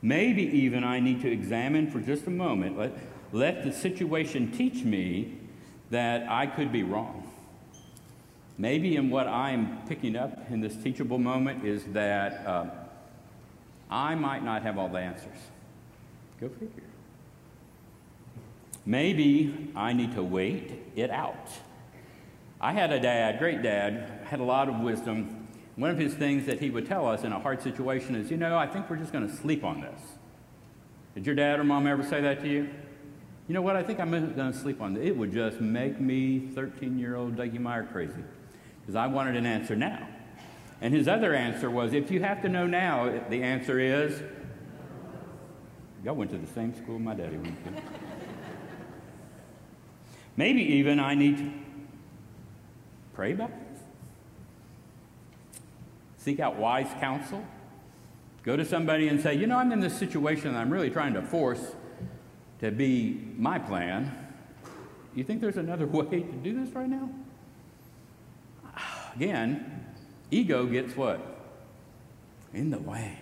Maybe 0.00 0.42
even 0.42 0.82
I 0.82 0.98
need 0.98 1.20
to 1.20 1.30
examine 1.30 1.90
for 1.90 2.00
just 2.00 2.26
a 2.26 2.30
moment, 2.30 2.78
let, 2.78 2.92
let 3.32 3.62
the 3.62 3.70
situation 3.70 4.50
teach 4.50 4.84
me 4.84 5.36
that 5.90 6.26
I 6.26 6.46
could 6.46 6.72
be 6.72 6.82
wrong. 6.82 7.30
Maybe 8.56 8.96
in 8.96 9.10
what 9.10 9.28
I'm 9.28 9.86
picking 9.86 10.16
up 10.16 10.50
in 10.50 10.62
this 10.62 10.74
teachable 10.76 11.18
moment 11.18 11.62
is 11.62 11.84
that 11.92 12.46
uh, 12.46 12.70
I 13.90 14.14
might 14.14 14.42
not 14.42 14.62
have 14.62 14.78
all 14.78 14.88
the 14.88 15.00
answers. 15.00 15.38
Go 16.40 16.48
figure. 16.48 16.84
Maybe 18.86 19.70
I 19.76 19.92
need 19.92 20.14
to 20.14 20.22
wait 20.22 20.72
it 20.96 21.10
out. 21.10 21.50
I 22.62 22.72
had 22.72 22.92
a 22.92 22.98
dad, 22.98 23.38
great 23.38 23.62
dad, 23.62 24.20
had 24.24 24.40
a 24.40 24.44
lot 24.44 24.70
of 24.70 24.80
wisdom, 24.80 25.43
one 25.76 25.90
of 25.90 25.98
his 25.98 26.14
things 26.14 26.46
that 26.46 26.60
he 26.60 26.70
would 26.70 26.86
tell 26.86 27.08
us 27.08 27.24
in 27.24 27.32
a 27.32 27.40
hard 27.40 27.60
situation 27.62 28.14
is, 28.14 28.30
you 28.30 28.36
know, 28.36 28.56
I 28.56 28.66
think 28.66 28.88
we're 28.88 28.96
just 28.96 29.12
going 29.12 29.28
to 29.28 29.34
sleep 29.34 29.64
on 29.64 29.80
this. 29.80 30.00
Did 31.14 31.26
your 31.26 31.34
dad 31.34 31.58
or 31.58 31.64
mom 31.64 31.86
ever 31.86 32.04
say 32.04 32.20
that 32.20 32.40
to 32.42 32.48
you? 32.48 32.68
You 33.48 33.54
know 33.54 33.62
what? 33.62 33.76
I 33.76 33.82
think 33.82 34.00
I'm 34.00 34.10
going 34.10 34.52
to 34.52 34.58
sleep 34.58 34.80
on 34.80 34.94
this. 34.94 35.04
It 35.04 35.16
would 35.16 35.32
just 35.32 35.60
make 35.60 36.00
me, 36.00 36.48
13 36.54 36.98
year 36.98 37.16
old 37.16 37.36
Dougie 37.36 37.58
Meyer, 37.58 37.84
crazy 37.84 38.22
because 38.80 38.94
I 38.94 39.06
wanted 39.06 39.36
an 39.36 39.46
answer 39.46 39.74
now. 39.74 40.06
And 40.80 40.92
his 40.92 41.08
other 41.08 41.34
answer 41.34 41.70
was, 41.70 41.92
if 41.92 42.10
you 42.10 42.20
have 42.20 42.42
to 42.42 42.48
know 42.48 42.66
now, 42.66 43.22
the 43.30 43.42
answer 43.42 43.78
is, 43.78 44.22
y'all 46.04 46.14
went 46.14 46.30
to 46.32 46.38
the 46.38 46.46
same 46.52 46.74
school 46.76 46.98
my 46.98 47.14
daddy 47.14 47.36
went 47.36 47.64
to. 47.64 47.82
Maybe 50.36 50.62
even 50.62 51.00
I 51.00 51.14
need 51.14 51.38
to 51.38 51.50
pray 53.14 53.32
about 53.32 53.50
it 53.50 53.63
seek 56.24 56.40
out 56.40 56.56
wise 56.56 56.88
counsel. 57.00 57.44
Go 58.44 58.56
to 58.56 58.64
somebody 58.64 59.08
and 59.08 59.20
say, 59.20 59.34
you 59.34 59.46
know, 59.46 59.58
I'm 59.58 59.72
in 59.72 59.80
this 59.80 59.96
situation 59.96 60.48
and 60.48 60.56
I'm 60.56 60.70
really 60.70 60.90
trying 60.90 61.14
to 61.14 61.22
force 61.22 61.74
to 62.60 62.70
be 62.70 63.32
my 63.36 63.58
plan. 63.58 64.16
You 65.14 65.22
think 65.22 65.42
there's 65.42 65.58
another 65.58 65.86
way 65.86 66.20
to 66.20 66.32
do 66.42 66.64
this 66.64 66.74
right 66.74 66.88
now? 66.88 67.10
Again, 69.14 69.86
ego 70.30 70.66
gets 70.66 70.96
what? 70.96 71.20
In 72.54 72.70
the 72.70 72.78
way. 72.78 73.18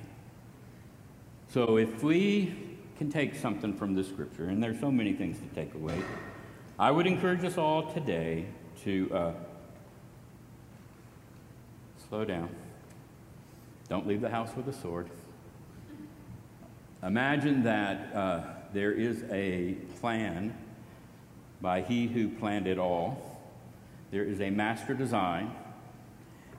So 1.48 1.76
if 1.76 2.02
we 2.02 2.54
can 2.98 3.10
take 3.10 3.34
something 3.34 3.74
from 3.74 3.94
this 3.94 4.08
scripture, 4.08 4.46
and 4.46 4.62
there's 4.62 4.80
so 4.80 4.90
many 4.90 5.12
things 5.12 5.38
to 5.38 5.54
take 5.54 5.74
away, 5.74 6.00
I 6.78 6.90
would 6.90 7.06
encourage 7.06 7.44
us 7.44 7.58
all 7.58 7.92
today 7.92 8.46
to 8.84 9.10
uh, 9.12 9.32
slow 12.08 12.24
down. 12.24 12.48
Don't 13.92 14.06
leave 14.06 14.22
the 14.22 14.30
house 14.30 14.48
with 14.56 14.66
a 14.68 14.72
sword. 14.72 15.10
Imagine 17.02 17.64
that 17.64 18.16
uh, 18.16 18.40
there 18.72 18.90
is 18.90 19.22
a 19.30 19.74
plan 20.00 20.56
by 21.60 21.82
he 21.82 22.06
who 22.06 22.30
planned 22.30 22.66
it 22.66 22.78
all. 22.78 23.38
There 24.10 24.24
is 24.24 24.40
a 24.40 24.48
master 24.48 24.94
design, 24.94 25.54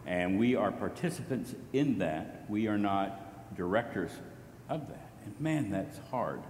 and 0.06 0.38
we 0.38 0.56
are 0.56 0.72
participants 0.72 1.56
in 1.74 1.98
that. 1.98 2.46
We 2.50 2.68
are 2.68 2.78
not 2.78 3.56
directors 3.58 4.12
of 4.70 4.88
that. 4.90 5.10
And 5.26 5.34
man, 5.42 5.72
that's 5.72 5.98
hard 6.12 6.44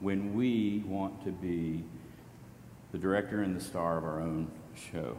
when 0.00 0.32
we 0.32 0.82
want 0.86 1.22
to 1.26 1.32
be 1.32 1.84
the 2.92 2.98
director 2.98 3.42
and 3.42 3.54
the 3.54 3.62
star 3.62 3.98
of 3.98 4.04
our 4.04 4.22
own 4.22 4.50
show. 4.90 5.18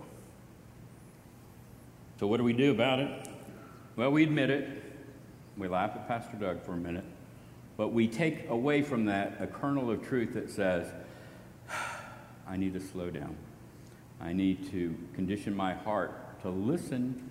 So, 2.19 2.25
what 2.25 2.37
do 2.37 2.43
we 2.43 2.53
do 2.53 2.71
about 2.71 2.97
it? 2.97 3.29
Well, 3.95 4.09
we 4.09 4.23
admit 4.23 4.49
it. 4.49 4.80
We 5.57 5.67
laugh 5.67 5.91
at 5.95 6.07
Pastor 6.07 6.37
Doug 6.37 6.63
for 6.63 6.73
a 6.73 6.77
minute, 6.77 7.03
but 7.77 7.89
we 7.89 8.07
take 8.07 8.49
away 8.49 8.81
from 8.81 9.05
that 9.05 9.37
a 9.39 9.47
kernel 9.47 9.91
of 9.91 10.05
truth 10.07 10.33
that 10.33 10.49
says, 10.49 10.87
I 12.47 12.57
need 12.57 12.73
to 12.73 12.79
slow 12.79 13.09
down. 13.09 13.35
I 14.19 14.33
need 14.33 14.69
to 14.71 14.95
condition 15.13 15.55
my 15.55 15.73
heart 15.73 16.41
to 16.41 16.49
listen 16.49 17.29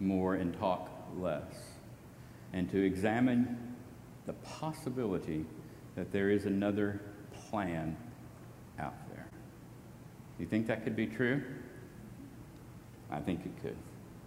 more 0.00 0.34
and 0.34 0.56
talk 0.58 0.90
less, 1.18 1.54
and 2.52 2.70
to 2.70 2.82
examine 2.84 3.74
the 4.26 4.34
possibility 4.34 5.44
that 5.94 6.12
there 6.12 6.30
is 6.30 6.44
another 6.46 7.00
plan 7.48 7.96
out 8.78 8.94
there. 9.08 9.26
You 10.38 10.46
think 10.46 10.66
that 10.66 10.84
could 10.84 10.96
be 10.96 11.06
true? 11.06 11.42
I 13.10 13.20
think 13.20 13.46
it 13.46 13.62
could. 13.62 13.76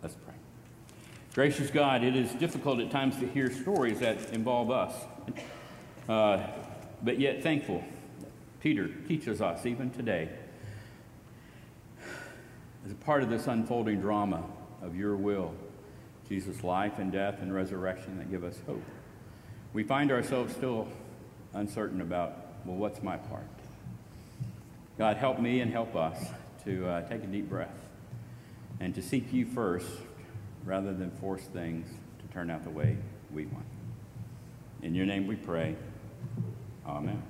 Let's 0.02 0.15
pray. 0.15 0.34
Gracious 1.36 1.70
God, 1.70 2.04
it 2.04 2.15
is 2.15 2.32
difficult 2.34 2.80
at 2.80 2.89
times 2.89 3.15
to 3.18 3.28
hear 3.28 3.52
stories 3.52 4.00
that 4.00 4.32
involve 4.32 4.72
us, 4.72 4.94
uh, 6.10 6.39
but 7.04 7.20
yet 7.20 7.44
thankful. 7.44 7.84
Peter 8.62 8.88
teaches 9.08 9.39
us 9.39 9.63
even 9.68 9.92
today, 9.92 10.28
as 12.84 12.92
a 12.92 12.96
part 12.96 13.22
of 13.22 13.30
this 13.30 13.46
unfolding 13.46 14.02
drama 14.02 14.44
of 14.82 14.96
your 14.96 15.15
will, 15.15 15.54
Jesus' 16.28 16.63
life 16.63 16.98
and 16.98 17.12
death 17.12 17.42
and 17.42 17.54
resurrection 17.54 18.18
that 18.18 18.32
give 18.32 18.44
us 18.44 18.58
hope. 18.65 18.84
We 19.72 19.84
find 19.84 20.12
ourselves 20.12 20.56
still 20.56 20.88
uncertain 21.54 22.02
about, 22.02 22.34
well, 22.65 22.78
what's 22.78 23.04
my 23.04 23.18
part? 23.18 23.46
God, 24.98 25.18
help 25.18 25.39
me 25.39 25.62
and 25.62 25.72
help 25.72 25.96
us 25.96 26.26
to 26.65 26.88
uh, 26.88 27.08
take 27.08 27.24
a 27.24 27.28
deep 27.28 27.48
breath 27.48 27.88
and 28.80 28.96
to 28.96 29.02
seek 29.04 29.32
you 29.32 29.46
first 29.46 29.88
rather 30.65 30.93
than 30.93 31.12
force 31.12 31.43
things 31.54 31.88
to 32.19 32.34
turn 32.34 32.50
out 32.50 32.63
the 32.63 32.69
way 32.69 32.98
we 33.34 33.45
want. 33.48 33.65
In 34.82 34.95
your 34.95 35.06
name 35.06 35.28
we 35.28 35.36
pray. 35.36 35.76
Amen. 36.86 37.22